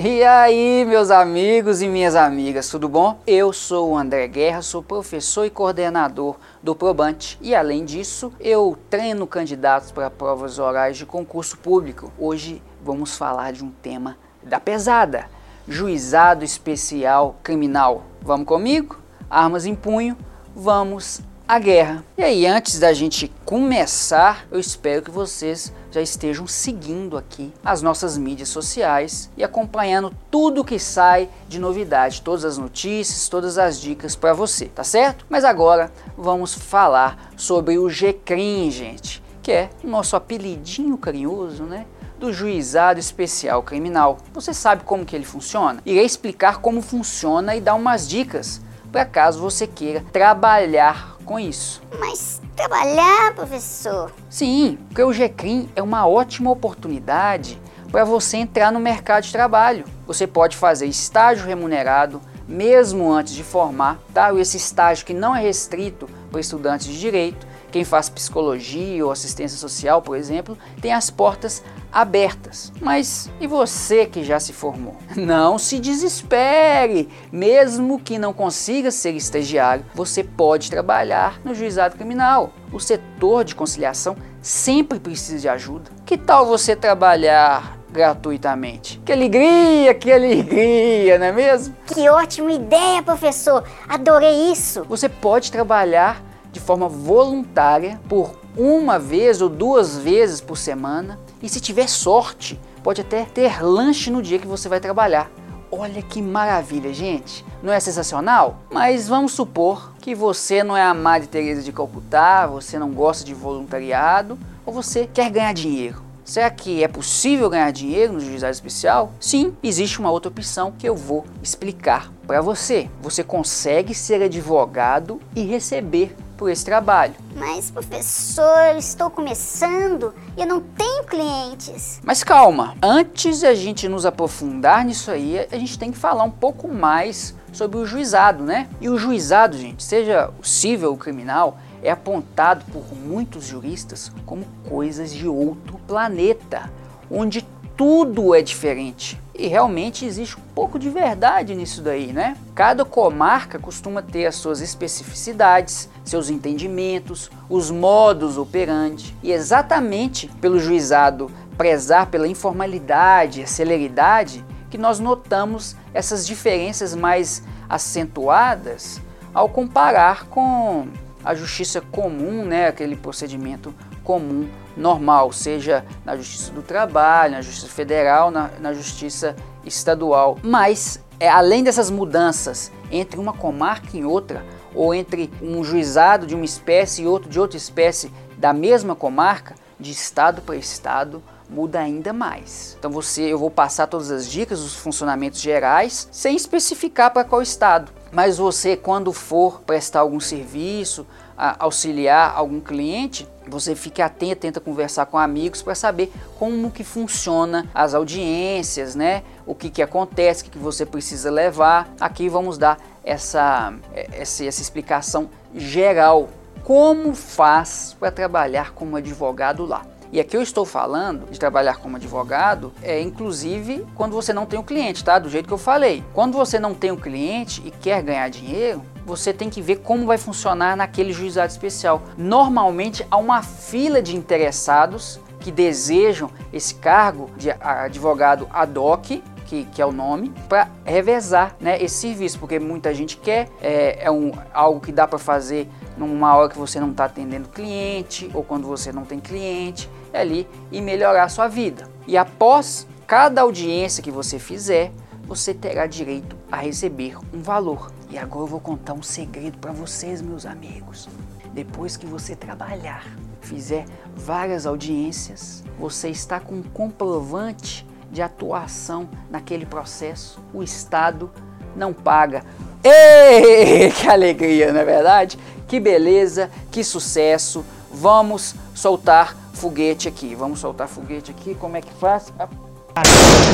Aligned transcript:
E 0.00 0.22
aí, 0.22 0.84
meus 0.84 1.10
amigos 1.10 1.82
e 1.82 1.88
minhas 1.88 2.14
amigas, 2.14 2.68
tudo 2.68 2.88
bom? 2.88 3.18
Eu 3.26 3.52
sou 3.52 3.90
o 3.90 3.96
André 3.96 4.28
Guerra, 4.28 4.62
sou 4.62 4.80
professor 4.80 5.44
e 5.44 5.50
coordenador 5.50 6.36
do 6.62 6.72
Probante 6.72 7.36
e, 7.42 7.52
além 7.52 7.84
disso, 7.84 8.32
eu 8.38 8.78
treino 8.88 9.26
candidatos 9.26 9.90
para 9.90 10.08
provas 10.08 10.60
orais 10.60 10.96
de 10.96 11.04
concurso 11.04 11.58
público. 11.58 12.12
Hoje 12.16 12.62
vamos 12.80 13.16
falar 13.16 13.52
de 13.52 13.64
um 13.64 13.72
tema 13.72 14.16
da 14.40 14.60
pesada: 14.60 15.28
juizado 15.66 16.44
especial 16.44 17.34
criminal. 17.42 18.04
Vamos 18.22 18.46
comigo? 18.46 19.00
Armas 19.28 19.66
em 19.66 19.74
punho, 19.74 20.16
vamos 20.54 21.20
a 21.48 21.58
guerra. 21.58 22.04
E 22.18 22.22
aí, 22.22 22.46
antes 22.46 22.78
da 22.78 22.92
gente 22.92 23.32
começar, 23.42 24.46
eu 24.50 24.60
espero 24.60 25.00
que 25.00 25.10
vocês 25.10 25.72
já 25.90 26.02
estejam 26.02 26.46
seguindo 26.46 27.16
aqui 27.16 27.50
as 27.64 27.80
nossas 27.80 28.18
mídias 28.18 28.50
sociais 28.50 29.30
e 29.34 29.42
acompanhando 29.42 30.14
tudo 30.30 30.62
que 30.62 30.78
sai 30.78 31.26
de 31.48 31.58
novidade, 31.58 32.20
todas 32.20 32.44
as 32.44 32.58
notícias, 32.58 33.30
todas 33.30 33.56
as 33.56 33.80
dicas 33.80 34.14
para 34.14 34.34
você, 34.34 34.66
tá 34.66 34.84
certo? 34.84 35.24
Mas 35.26 35.42
agora 35.42 35.90
vamos 36.18 36.52
falar 36.52 37.32
sobre 37.34 37.78
o 37.78 37.88
GCRIM, 37.88 38.70
gente, 38.70 39.22
que 39.42 39.50
é 39.50 39.70
o 39.82 39.88
nosso 39.88 40.16
apelidinho 40.16 40.98
carinhoso, 40.98 41.62
né? 41.62 41.86
do 42.20 42.32
Juizado 42.32 42.98
Especial 42.98 43.62
Criminal. 43.62 44.18
Você 44.34 44.52
sabe 44.52 44.82
como 44.82 45.06
que 45.06 45.14
ele 45.14 45.24
funciona? 45.24 45.80
Irei 45.86 46.04
explicar 46.04 46.58
como 46.58 46.82
funciona 46.82 47.54
e 47.54 47.60
dar 47.60 47.74
umas 47.74 48.08
dicas 48.08 48.60
para 48.90 49.04
caso 49.04 49.40
você 49.40 49.68
queira 49.68 50.04
trabalhar 50.12 51.17
com 51.28 51.38
isso. 51.38 51.82
Mas 52.00 52.40
trabalhar, 52.56 53.34
professor? 53.34 54.10
Sim, 54.30 54.78
porque 54.88 55.02
o 55.02 55.12
GCRIM 55.12 55.68
é 55.76 55.82
uma 55.82 56.08
ótima 56.08 56.50
oportunidade 56.50 57.60
para 57.92 58.02
você 58.02 58.38
entrar 58.38 58.72
no 58.72 58.80
mercado 58.80 59.24
de 59.24 59.32
trabalho. 59.32 59.84
Você 60.06 60.26
pode 60.26 60.56
fazer 60.56 60.86
estágio 60.86 61.46
remunerado 61.46 62.20
mesmo 62.48 63.12
antes 63.12 63.34
de 63.34 63.44
formar, 63.44 63.98
tá? 64.14 64.34
Esse 64.34 64.56
estágio 64.56 65.04
que 65.04 65.12
não 65.12 65.36
é 65.36 65.40
restrito 65.42 66.08
para 66.30 66.40
estudantes 66.40 66.86
de 66.86 66.98
direito, 66.98 67.46
quem 67.70 67.84
faz 67.84 68.08
psicologia 68.08 69.04
ou 69.04 69.12
assistência 69.12 69.58
social, 69.58 70.00
por 70.00 70.16
exemplo, 70.16 70.56
tem 70.80 70.94
as 70.94 71.10
portas 71.10 71.62
abertas. 71.92 72.72
Mas 72.80 73.30
e 73.40 73.46
você 73.46 74.06
que 74.06 74.22
já 74.22 74.38
se 74.38 74.52
formou? 74.52 74.96
Não 75.16 75.58
se 75.58 75.78
desespere! 75.78 77.08
Mesmo 77.32 77.98
que 77.98 78.18
não 78.18 78.32
consiga 78.32 78.90
ser 78.90 79.12
estagiário, 79.12 79.84
você 79.94 80.22
pode 80.22 80.70
trabalhar 80.70 81.40
no 81.44 81.54
juizado 81.54 81.96
criminal. 81.96 82.52
O 82.72 82.78
setor 82.78 83.44
de 83.44 83.54
conciliação 83.54 84.16
sempre 84.40 85.00
precisa 85.00 85.38
de 85.38 85.48
ajuda. 85.48 85.90
Que 86.04 86.16
tal 86.16 86.46
você 86.46 86.76
trabalhar 86.76 87.78
gratuitamente. 87.90 89.00
Que 89.04 89.12
alegria, 89.12 89.94
que 89.94 90.12
alegria, 90.12 91.18
não 91.18 91.26
é 91.26 91.32
mesmo? 91.32 91.74
Que 91.86 92.08
ótima 92.08 92.52
ideia, 92.52 93.02
professor! 93.02 93.64
Adorei 93.88 94.52
isso! 94.52 94.84
Você 94.84 95.08
pode 95.08 95.50
trabalhar 95.50 96.22
de 96.52 96.60
forma 96.60 96.88
voluntária 96.88 98.00
por 98.08 98.38
uma 98.56 98.98
vez 98.98 99.40
ou 99.40 99.48
duas 99.48 99.96
vezes 99.98 100.40
por 100.40 100.56
semana 100.56 101.18
e 101.42 101.48
se 101.48 101.60
tiver 101.60 101.88
sorte, 101.88 102.58
pode 102.82 103.00
até 103.00 103.24
ter 103.24 103.62
lanche 103.62 104.10
no 104.10 104.22
dia 104.22 104.38
que 104.38 104.46
você 104.46 104.68
vai 104.68 104.80
trabalhar. 104.80 105.30
Olha 105.70 106.00
que 106.00 106.22
maravilha, 106.22 106.92
gente! 106.94 107.44
Não 107.62 107.72
é 107.72 107.78
sensacional? 107.78 108.60
Mas 108.70 109.06
vamos 109.06 109.32
supor 109.32 109.92
que 110.00 110.14
você 110.14 110.64
não 110.64 110.76
é 110.76 110.82
a 110.82 110.94
Madre 110.94 111.28
Teresa 111.28 111.62
de 111.62 111.72
Calcutá, 111.72 112.46
você 112.46 112.78
não 112.78 112.90
gosta 112.90 113.24
de 113.24 113.34
voluntariado 113.34 114.38
ou 114.64 114.72
você 114.72 115.06
quer 115.06 115.30
ganhar 115.30 115.52
dinheiro. 115.52 116.08
Será 116.24 116.50
que 116.50 116.84
é 116.84 116.88
possível 116.88 117.48
ganhar 117.48 117.70
dinheiro 117.70 118.12
no 118.12 118.20
juizado 118.20 118.52
especial? 118.52 119.12
Sim, 119.18 119.56
existe 119.62 119.98
uma 119.98 120.10
outra 120.10 120.30
opção 120.30 120.72
que 120.76 120.86
eu 120.86 120.94
vou 120.94 121.24
explicar 121.42 122.12
para 122.26 122.42
você. 122.42 122.90
Você 123.00 123.24
consegue 123.24 123.94
ser 123.94 124.22
advogado 124.22 125.20
e 125.34 125.42
receber 125.42 126.14
por 126.38 126.48
esse 126.48 126.64
trabalho. 126.64 127.14
Mas, 127.36 127.70
professor, 127.70 128.58
eu 128.72 128.78
estou 128.78 129.10
começando 129.10 130.14
e 130.36 130.40
eu 130.40 130.46
não 130.46 130.60
tenho 130.60 131.04
clientes. 131.04 132.00
Mas 132.02 132.22
calma, 132.22 132.76
antes 132.80 133.40
de 133.40 133.46
a 133.46 133.54
gente 133.54 133.88
nos 133.88 134.06
aprofundar 134.06 134.84
nisso 134.84 135.10
aí, 135.10 135.46
a 135.50 135.58
gente 135.58 135.78
tem 135.78 135.90
que 135.90 135.98
falar 135.98 136.22
um 136.22 136.30
pouco 136.30 136.68
mais 136.68 137.34
sobre 137.52 137.78
o 137.78 137.84
juizado, 137.84 138.44
né? 138.44 138.68
E 138.80 138.88
o 138.88 138.96
juizado, 138.96 139.58
gente, 139.58 139.82
seja 139.82 140.30
o 140.40 140.46
civil 140.46 140.90
ou 140.90 140.96
criminal, 140.96 141.58
é 141.82 141.90
apontado 141.90 142.64
por 142.72 142.84
muitos 142.94 143.44
juristas 143.46 144.12
como 144.24 144.44
coisas 144.68 145.12
de 145.12 145.26
outro 145.26 145.78
planeta, 145.86 146.70
onde 147.10 147.44
tudo 147.78 148.34
é 148.34 148.42
diferente. 148.42 149.22
E 149.32 149.46
realmente 149.46 150.04
existe 150.04 150.36
um 150.36 150.42
pouco 150.52 150.80
de 150.80 150.90
verdade 150.90 151.54
nisso 151.54 151.80
daí, 151.80 152.12
né? 152.12 152.36
Cada 152.52 152.84
comarca 152.84 153.56
costuma 153.56 154.02
ter 154.02 154.26
as 154.26 154.34
suas 154.34 154.60
especificidades, 154.60 155.88
seus 156.04 156.28
entendimentos, 156.28 157.30
os 157.48 157.70
modos 157.70 158.36
operandi. 158.36 159.16
E 159.22 159.30
exatamente 159.30 160.26
pelo 160.40 160.58
juizado 160.58 161.30
prezar 161.56 162.08
pela 162.08 162.26
informalidade, 162.26 163.44
a 163.44 163.46
celeridade, 163.46 164.44
que 164.68 164.76
nós 164.76 164.98
notamos 164.98 165.76
essas 165.94 166.26
diferenças 166.26 166.96
mais 166.96 167.44
acentuadas 167.68 169.00
ao 169.32 169.48
comparar 169.48 170.26
com 170.26 170.88
a 171.24 171.32
justiça 171.32 171.80
comum, 171.80 172.44
né, 172.44 172.66
aquele 172.66 172.96
procedimento 172.96 173.72
comum, 174.02 174.48
normal, 174.78 175.32
seja 175.32 175.84
na 176.04 176.16
justiça 176.16 176.52
do 176.52 176.62
trabalho, 176.62 177.32
na 177.32 177.42
justiça 177.42 177.68
federal, 177.68 178.30
na, 178.30 178.50
na 178.60 178.72
justiça 178.72 179.34
estadual. 179.64 180.38
Mas, 180.42 181.02
é, 181.20 181.28
além 181.28 181.62
dessas 181.62 181.90
mudanças 181.90 182.72
entre 182.90 183.18
uma 183.18 183.32
comarca 183.32 183.96
e 183.96 184.04
outra, 184.04 184.44
ou 184.74 184.94
entre 184.94 185.30
um 185.42 185.64
juizado 185.64 186.26
de 186.26 186.34
uma 186.34 186.44
espécie 186.44 187.02
e 187.02 187.06
outro 187.06 187.28
de 187.28 187.40
outra 187.40 187.56
espécie 187.56 188.12
da 188.36 188.52
mesma 188.52 188.94
comarca, 188.94 189.54
de 189.80 189.92
estado 189.92 190.42
para 190.42 190.56
estado, 190.56 191.22
muda 191.48 191.80
ainda 191.80 192.12
mais. 192.12 192.76
Então 192.78 192.90
você, 192.90 193.22
eu 193.22 193.38
vou 193.38 193.50
passar 193.50 193.86
todas 193.86 194.10
as 194.10 194.28
dicas, 194.28 194.60
os 194.60 194.74
funcionamentos 194.74 195.40
gerais, 195.40 196.08
sem 196.10 196.36
especificar 196.36 197.12
para 197.12 197.24
qual 197.24 197.40
estado. 197.40 197.92
Mas 198.12 198.38
você, 198.38 198.76
quando 198.76 199.12
for 199.12 199.60
prestar 199.60 200.00
algum 200.00 200.20
serviço, 200.20 201.06
auxiliar 201.36 202.32
algum 202.34 202.60
cliente, 202.60 203.28
você 203.48 203.74
fique 203.74 204.02
atento, 204.02 204.42
tenta 204.42 204.60
conversar 204.60 205.06
com 205.06 205.18
amigos 205.18 205.62
para 205.62 205.74
saber 205.74 206.12
como 206.38 206.70
que 206.70 206.84
funciona 206.84 207.66
as 207.74 207.94
audiências, 207.94 208.94
né? 208.94 209.22
O 209.46 209.54
que, 209.54 209.70
que 209.70 209.82
acontece, 209.82 210.42
o 210.42 210.44
que, 210.44 210.50
que 210.52 210.58
você 210.58 210.84
precisa 210.84 211.30
levar. 211.30 211.92
Aqui 212.00 212.28
vamos 212.28 212.58
dar 212.58 212.78
essa, 213.04 213.72
essa, 214.12 214.44
essa 214.44 214.62
explicação 214.62 215.30
geral. 215.54 216.28
Como 216.64 217.14
faz 217.14 217.96
para 217.98 218.10
trabalhar 218.10 218.72
como 218.72 218.96
advogado 218.96 219.64
lá? 219.64 219.86
E 220.10 220.18
aqui 220.18 220.36
eu 220.36 220.42
estou 220.42 220.64
falando 220.64 221.30
de 221.30 221.38
trabalhar 221.38 221.76
como 221.76 221.96
advogado, 221.96 222.72
é 222.82 222.98
inclusive 223.00 223.86
quando 223.94 224.12
você 224.12 224.32
não 224.32 224.46
tem 224.46 224.58
o 224.58 224.62
um 224.62 224.64
cliente, 224.64 225.04
tá? 225.04 225.18
Do 225.18 225.28
jeito 225.28 225.46
que 225.46 225.52
eu 225.52 225.58
falei. 225.58 226.02
Quando 226.14 226.32
você 226.32 226.58
não 226.58 226.72
tem 226.72 226.90
o 226.90 226.94
um 226.94 226.96
cliente 226.96 227.62
e 227.64 227.70
quer 227.70 228.02
ganhar 228.02 228.28
dinheiro, 228.30 228.82
você 229.08 229.32
tem 229.32 229.48
que 229.48 229.62
ver 229.62 229.76
como 229.76 230.04
vai 230.04 230.18
funcionar 230.18 230.76
naquele 230.76 231.14
juizado 231.14 231.50
especial. 231.50 232.02
Normalmente 232.16 233.06
há 233.10 233.16
uma 233.16 233.42
fila 233.42 234.02
de 234.02 234.14
interessados 234.14 235.18
que 235.40 235.50
desejam 235.50 236.30
esse 236.52 236.74
cargo 236.74 237.30
de 237.34 237.50
advogado 237.50 238.46
ad 238.52 238.78
hoc, 238.78 239.22
que, 239.46 239.64
que, 239.64 239.80
é 239.80 239.86
o 239.86 239.92
nome, 239.92 240.30
para 240.46 240.68
revezar 240.84 241.56
né, 241.58 241.82
esse 241.82 241.94
serviço, 241.94 242.38
porque 242.38 242.58
muita 242.58 242.92
gente 242.92 243.16
quer, 243.16 243.48
é, 243.62 244.04
é 244.04 244.10
um, 244.10 244.30
algo 244.52 244.78
que 244.78 244.92
dá 244.92 245.08
para 245.08 245.18
fazer 245.18 245.66
numa 245.96 246.36
hora 246.36 246.50
que 246.50 246.58
você 246.58 246.78
não 246.78 246.90
está 246.90 247.06
atendendo 247.06 247.48
cliente 247.48 248.30
ou 248.34 248.44
quando 248.44 248.66
você 248.66 248.92
não 248.92 249.06
tem 249.06 249.18
cliente 249.18 249.88
ali 250.12 250.46
e 250.70 250.82
melhorar 250.82 251.24
a 251.24 251.28
sua 251.30 251.48
vida. 251.48 251.88
E 252.06 252.14
após 252.14 252.86
cada 253.06 253.40
audiência 253.40 254.02
que 254.02 254.10
você 254.10 254.38
fizer, 254.38 254.92
você 255.26 255.54
terá 255.54 255.86
direito 255.86 256.36
a 256.52 256.58
receber 256.58 257.16
um 257.32 257.40
valor. 257.40 257.90
E 258.10 258.16
agora 258.16 258.44
eu 258.44 258.46
vou 258.46 258.60
contar 258.60 258.94
um 258.94 259.02
segredo 259.02 259.58
para 259.58 259.72
vocês, 259.72 260.22
meus 260.22 260.46
amigos. 260.46 261.08
Depois 261.52 261.96
que 261.96 262.06
você 262.06 262.34
trabalhar, 262.34 263.04
fizer 263.40 263.84
várias 264.16 264.66
audiências, 264.66 265.62
você 265.78 266.08
está 266.08 266.40
com 266.40 266.56
um 266.56 266.62
comprovante 266.62 267.86
de 268.10 268.22
atuação 268.22 269.08
naquele 269.30 269.66
processo. 269.66 270.40
O 270.54 270.62
Estado 270.62 271.30
não 271.76 271.92
paga. 271.92 272.42
Ei, 272.82 273.90
que 273.92 274.08
alegria, 274.08 274.72
não 274.72 274.80
é 274.80 274.84
verdade? 274.84 275.38
Que 275.66 275.78
beleza, 275.78 276.50
que 276.70 276.82
sucesso. 276.82 277.64
Vamos 277.92 278.54
soltar 278.74 279.36
foguete 279.52 280.08
aqui. 280.08 280.34
Vamos 280.34 280.60
soltar 280.60 280.88
foguete 280.88 281.30
aqui. 281.30 281.54
Como 281.54 281.76
é 281.76 281.82
que 281.82 281.92
faz? 281.94 282.32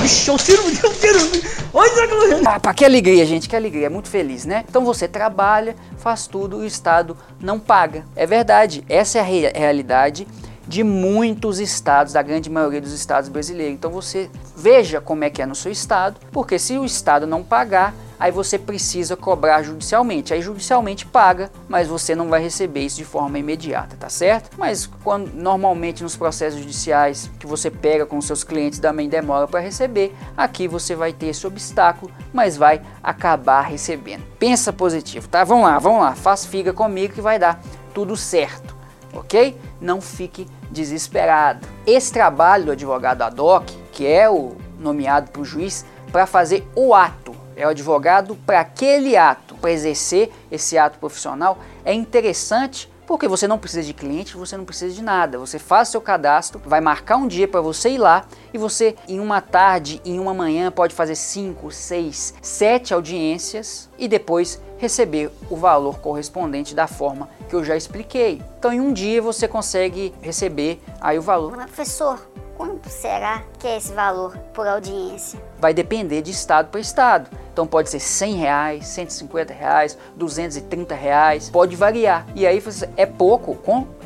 Bicho, 0.03 0.35
o 0.35 0.37
tiro, 0.37 0.67
o 0.67 0.95
tiro. 0.95 1.19
Olha 1.73 1.91
ah, 2.47 2.61
pá, 2.61 2.73
que 2.73 2.85
alegria, 2.85 3.27
gente, 3.27 3.49
que 3.49 3.57
alegria, 3.57 3.87
é 3.87 3.89
muito 3.89 4.09
feliz, 4.09 4.45
né? 4.45 4.65
Então 4.69 4.85
você 4.85 5.09
trabalha, 5.09 5.75
faz 5.99 6.27
tudo, 6.27 6.59
o 6.59 6.65
Estado 6.65 7.17
não 7.41 7.59
paga. 7.59 8.05
É 8.15 8.27
verdade, 8.27 8.85
essa 8.89 9.19
é 9.19 9.21
a 9.21 9.25
realidade 9.25 10.27
de 10.67 10.83
muitos 10.83 11.59
estados, 11.59 12.13
da 12.13 12.23
grande 12.23 12.49
maioria 12.49 12.81
dos 12.81 12.93
estados 12.93 13.29
brasileiros. 13.29 13.75
Então 13.75 13.91
você 13.91 14.31
veja 14.57 15.01
como 15.01 15.25
é 15.25 15.31
que 15.31 15.43
é 15.43 15.47
no 15.47 15.55
seu 15.55 15.71
estado, 15.71 16.21
porque 16.33 16.59
se 16.59 16.79
o 16.79 16.85
estado 16.85 17.27
não 17.27 17.43
pagar, 17.43 17.95
aí 18.25 18.31
você 18.31 18.59
precisa 18.59 19.19
cobrar 19.19 19.63
judicialmente. 19.63 20.33
Aí 20.33 20.41
judicialmente 20.41 21.05
paga, 21.05 21.51
mas 21.69 21.89
você 21.89 22.15
não 22.15 22.31
vai 22.31 22.43
receber 22.43 22.81
isso 22.81 22.97
de 22.97 23.05
forma 23.05 23.39
imediata, 23.39 23.99
tá 24.01 24.09
certo? 24.09 24.57
Mas 24.57 24.87
quando 24.87 25.31
normalmente 25.35 26.03
nos 26.03 26.17
processos 26.17 26.59
judiciais 26.59 27.31
que 27.39 27.47
você 27.47 27.71
pega 27.71 28.07
com 28.07 28.19
seus 28.23 28.43
clientes 28.43 28.79
também 28.79 29.11
demora 29.11 29.47
para 29.47 29.61
receber, 29.61 30.17
aqui 30.35 30.67
você 30.67 30.95
vai 30.95 31.13
ter 31.13 31.27
esse 31.27 31.47
obstáculo, 31.47 32.11
mas 32.33 32.57
vai 32.57 32.81
acabar 33.03 33.61
recebendo. 33.61 34.25
Pensa 34.39 34.73
positivo, 34.73 35.29
tá? 35.29 35.45
Vamos 35.45 35.67
lá, 35.67 35.79
vamos 35.79 36.01
lá, 36.01 36.15
faz 36.15 36.47
figa 36.47 36.73
comigo 36.73 37.13
que 37.13 37.21
vai 37.21 37.39
dar 37.39 37.61
tudo 37.93 38.17
certo, 38.17 38.75
ok? 39.13 39.55
Não 39.83 40.01
fique 40.01 40.49
desesperado. 40.71 41.69
Esse 41.87 42.11
trabalho 42.11 42.65
do 42.65 42.73
advogado 42.73 43.21
ad 43.21 43.39
hoc, 43.39 43.71
que 43.93 44.07
é 44.07 44.31
o 44.31 44.57
nomeado 44.79 45.31
para 45.31 45.43
o 45.43 45.45
juiz, 45.45 45.85
para 46.11 46.27
fazer 46.27 46.67
o 46.75 46.95
ato 46.95 47.34
é 47.57 47.67
o 47.67 47.71
advogado 47.71 48.37
para 48.47 48.61
aquele 48.61 49.17
ato, 49.17 49.55
para 49.57 49.71
exercer 49.71 50.31
esse 50.51 50.77
ato 50.79 50.99
profissional, 50.99 51.59
é 51.85 51.93
interessante 51.93 52.93
porque 53.07 53.29
você 53.29 53.47
não 53.47 53.59
precisa 53.59 53.83
de 53.83 53.93
cliente, 53.93 54.37
você 54.37 54.57
não 54.57 54.65
precisa 54.65 54.95
de 54.95 55.03
nada. 55.03 55.39
Você 55.39 55.59
faz 55.59 55.89
seu 55.89 56.01
cadastro, 56.01 56.61
vai 56.65 56.81
marcar 56.81 57.17
um 57.17 57.27
dia 57.27 57.47
para 57.47 57.61
você 57.61 57.91
ir 57.91 57.99
lá 57.99 58.25
e 58.53 58.59
você, 58.59 58.97
em 59.09 59.21
uma 59.21 59.41
tarde, 59.41 60.01
em 60.05 60.19
uma 60.19 60.33
manhã, 60.33 60.71
pode 60.71 60.95
fazer 60.95 61.15
5, 61.15 61.71
6, 61.71 62.35
7 62.41 62.95
audiências 62.95 63.91
e 63.99 64.09
depois 64.09 64.61
receber 64.79 65.31
o 65.51 65.57
valor 65.57 65.99
correspondente 65.99 66.75
da 66.75 66.87
forma 66.87 67.29
que 67.49 67.55
eu 67.55 67.65
já 67.65 67.77
expliquei. 67.77 68.43
Então, 68.59 68.73
em 68.73 68.81
um 68.81 68.93
dia 68.93 69.21
você 69.21 69.47
consegue 69.47 70.15
receber 70.21 70.81
aí 71.01 71.19
o 71.19 71.23
valor. 71.23 71.53
Professor, 71.57 72.19
Quanto 72.57 72.89
será 72.89 73.43
que 73.59 73.67
é 73.67 73.77
esse 73.77 73.93
valor 73.93 74.37
por 74.53 74.67
audiência? 74.67 75.41
Vai 75.59 75.75
depender 75.75 76.23
de 76.23 76.31
estado 76.31 76.69
para 76.69 76.81
estado. 76.81 77.29
Então 77.53 77.67
pode 77.67 77.91
ser 77.91 78.01
100 78.01 78.35
reais, 78.35 78.87
150 78.89 79.53
reais, 79.53 79.99
230 80.17 80.95
reais, 80.95 81.51
pode 81.51 81.75
variar. 81.75 82.27
E 82.35 82.47
aí 82.47 82.63
é 82.97 83.07
pouco, 83.07 83.59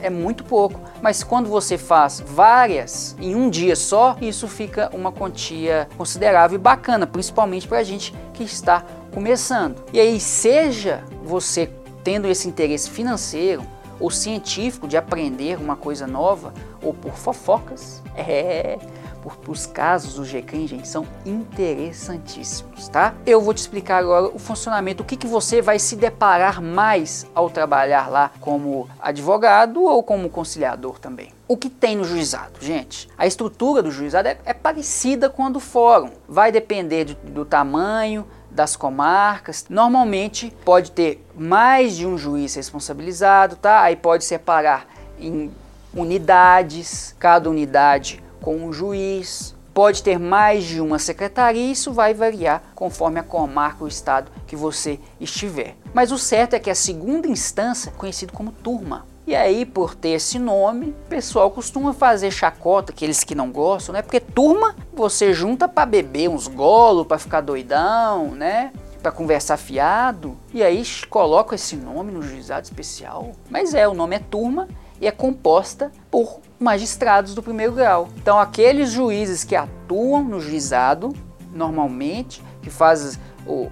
é 0.02 0.08
muito 0.08 0.44
pouco. 0.44 0.80
Mas 1.02 1.22
quando 1.22 1.48
você 1.48 1.76
faz 1.76 2.20
várias 2.20 3.14
em 3.18 3.34
um 3.34 3.50
dia 3.50 3.76
só, 3.76 4.16
isso 4.20 4.48
fica 4.48 4.90
uma 4.94 5.12
quantia 5.12 5.88
considerável 5.96 6.56
e 6.56 6.58
bacana, 6.58 7.06
principalmente 7.06 7.68
para 7.68 7.78
a 7.78 7.84
gente 7.84 8.14
que 8.32 8.44
está 8.44 8.84
começando. 9.12 9.82
E 9.92 10.00
aí 10.00 10.18
seja 10.20 11.04
você 11.22 11.70
tendo 12.02 12.28
esse 12.28 12.48
interesse 12.48 12.88
financeiro 12.88 13.62
ou 14.00 14.10
científico 14.10 14.86
de 14.86 14.96
aprender 14.96 15.58
uma 15.58 15.76
coisa 15.76 16.06
nova, 16.06 16.52
ou 16.82 16.94
por 16.94 17.14
fofocas, 17.14 18.02
é, 18.16 18.78
por, 19.22 19.36
os 19.48 19.66
casos 19.66 20.14
do 20.14 20.24
GCRIM, 20.24 20.66
gente, 20.66 20.88
são 20.88 21.06
interessantíssimos, 21.24 22.88
tá? 22.88 23.14
Eu 23.26 23.40
vou 23.40 23.52
te 23.52 23.58
explicar 23.58 23.98
agora 23.98 24.26
o 24.26 24.38
funcionamento, 24.38 25.02
o 25.02 25.06
que, 25.06 25.16
que 25.16 25.26
você 25.26 25.60
vai 25.60 25.78
se 25.78 25.96
deparar 25.96 26.62
mais 26.62 27.26
ao 27.34 27.50
trabalhar 27.50 28.08
lá 28.08 28.30
como 28.40 28.88
advogado 29.00 29.82
ou 29.82 30.02
como 30.02 30.28
conciliador 30.30 30.98
também. 30.98 31.32
O 31.46 31.56
que 31.56 31.70
tem 31.70 31.96
no 31.96 32.04
juizado, 32.04 32.60
gente? 32.60 33.08
A 33.16 33.26
estrutura 33.26 33.82
do 33.82 33.90
juizado 33.90 34.28
é, 34.28 34.38
é 34.44 34.52
parecida 34.52 35.30
com 35.30 35.46
a 35.46 35.48
do 35.48 35.60
fórum. 35.60 36.10
Vai 36.28 36.52
depender 36.52 37.04
do, 37.04 37.14
do 37.14 37.44
tamanho, 37.44 38.26
das 38.50 38.76
comarcas. 38.76 39.66
Normalmente 39.68 40.52
pode 40.64 40.90
ter 40.90 41.24
mais 41.36 41.96
de 41.96 42.06
um 42.06 42.16
juiz 42.16 42.54
responsabilizado, 42.54 43.56
tá? 43.56 43.82
Aí 43.82 43.96
pode 43.96 44.24
separar 44.24 44.86
em 45.18 45.50
unidades, 45.94 47.14
cada 47.18 47.48
unidade 47.50 48.22
com 48.40 48.56
um 48.56 48.72
juiz. 48.72 49.54
Pode 49.72 50.02
ter 50.02 50.18
mais 50.18 50.64
de 50.64 50.80
uma 50.80 50.98
secretaria, 50.98 51.70
isso 51.70 51.92
vai 51.92 52.12
variar 52.12 52.62
conforme 52.74 53.20
a 53.20 53.22
comarca 53.22 53.84
ou 53.84 53.88
estado 53.88 54.30
que 54.44 54.56
você 54.56 54.98
estiver. 55.20 55.76
Mas 55.94 56.10
o 56.10 56.18
certo 56.18 56.54
é 56.54 56.58
que 56.58 56.68
a 56.68 56.74
segunda 56.74 57.28
instância 57.28 57.92
conhecido 57.92 58.32
como 58.32 58.50
turma. 58.50 59.06
E 59.28 59.36
aí, 59.36 59.66
por 59.66 59.94
ter 59.94 60.12
esse 60.12 60.38
nome, 60.38 60.96
o 61.04 61.08
pessoal 61.10 61.50
costuma 61.50 61.92
fazer 61.92 62.30
chacota, 62.30 62.92
aqueles 62.92 63.22
que 63.22 63.34
não 63.34 63.52
gostam, 63.52 63.92
né? 63.92 64.00
Porque 64.00 64.20
turma 64.20 64.74
você 64.90 65.34
junta 65.34 65.68
para 65.68 65.84
beber 65.84 66.30
uns 66.30 66.48
golos, 66.48 67.06
para 67.06 67.18
ficar 67.18 67.42
doidão, 67.42 68.30
né? 68.30 68.72
Para 69.02 69.12
conversar 69.12 69.58
fiado. 69.58 70.34
E 70.50 70.62
aí 70.62 70.82
coloca 71.10 71.54
esse 71.54 71.76
nome 71.76 72.10
no 72.10 72.22
juizado 72.22 72.64
especial. 72.64 73.32
Mas 73.50 73.74
é, 73.74 73.86
o 73.86 73.92
nome 73.92 74.16
é 74.16 74.18
turma 74.18 74.66
e 74.98 75.06
é 75.06 75.10
composta 75.10 75.92
por 76.10 76.40
magistrados 76.58 77.34
do 77.34 77.42
primeiro 77.42 77.74
grau. 77.74 78.08
Então, 78.16 78.38
aqueles 78.38 78.90
juízes 78.90 79.44
que 79.44 79.54
atuam 79.54 80.24
no 80.24 80.40
juizado, 80.40 81.14
normalmente, 81.52 82.42
que 82.62 82.70
fazem 82.70 83.18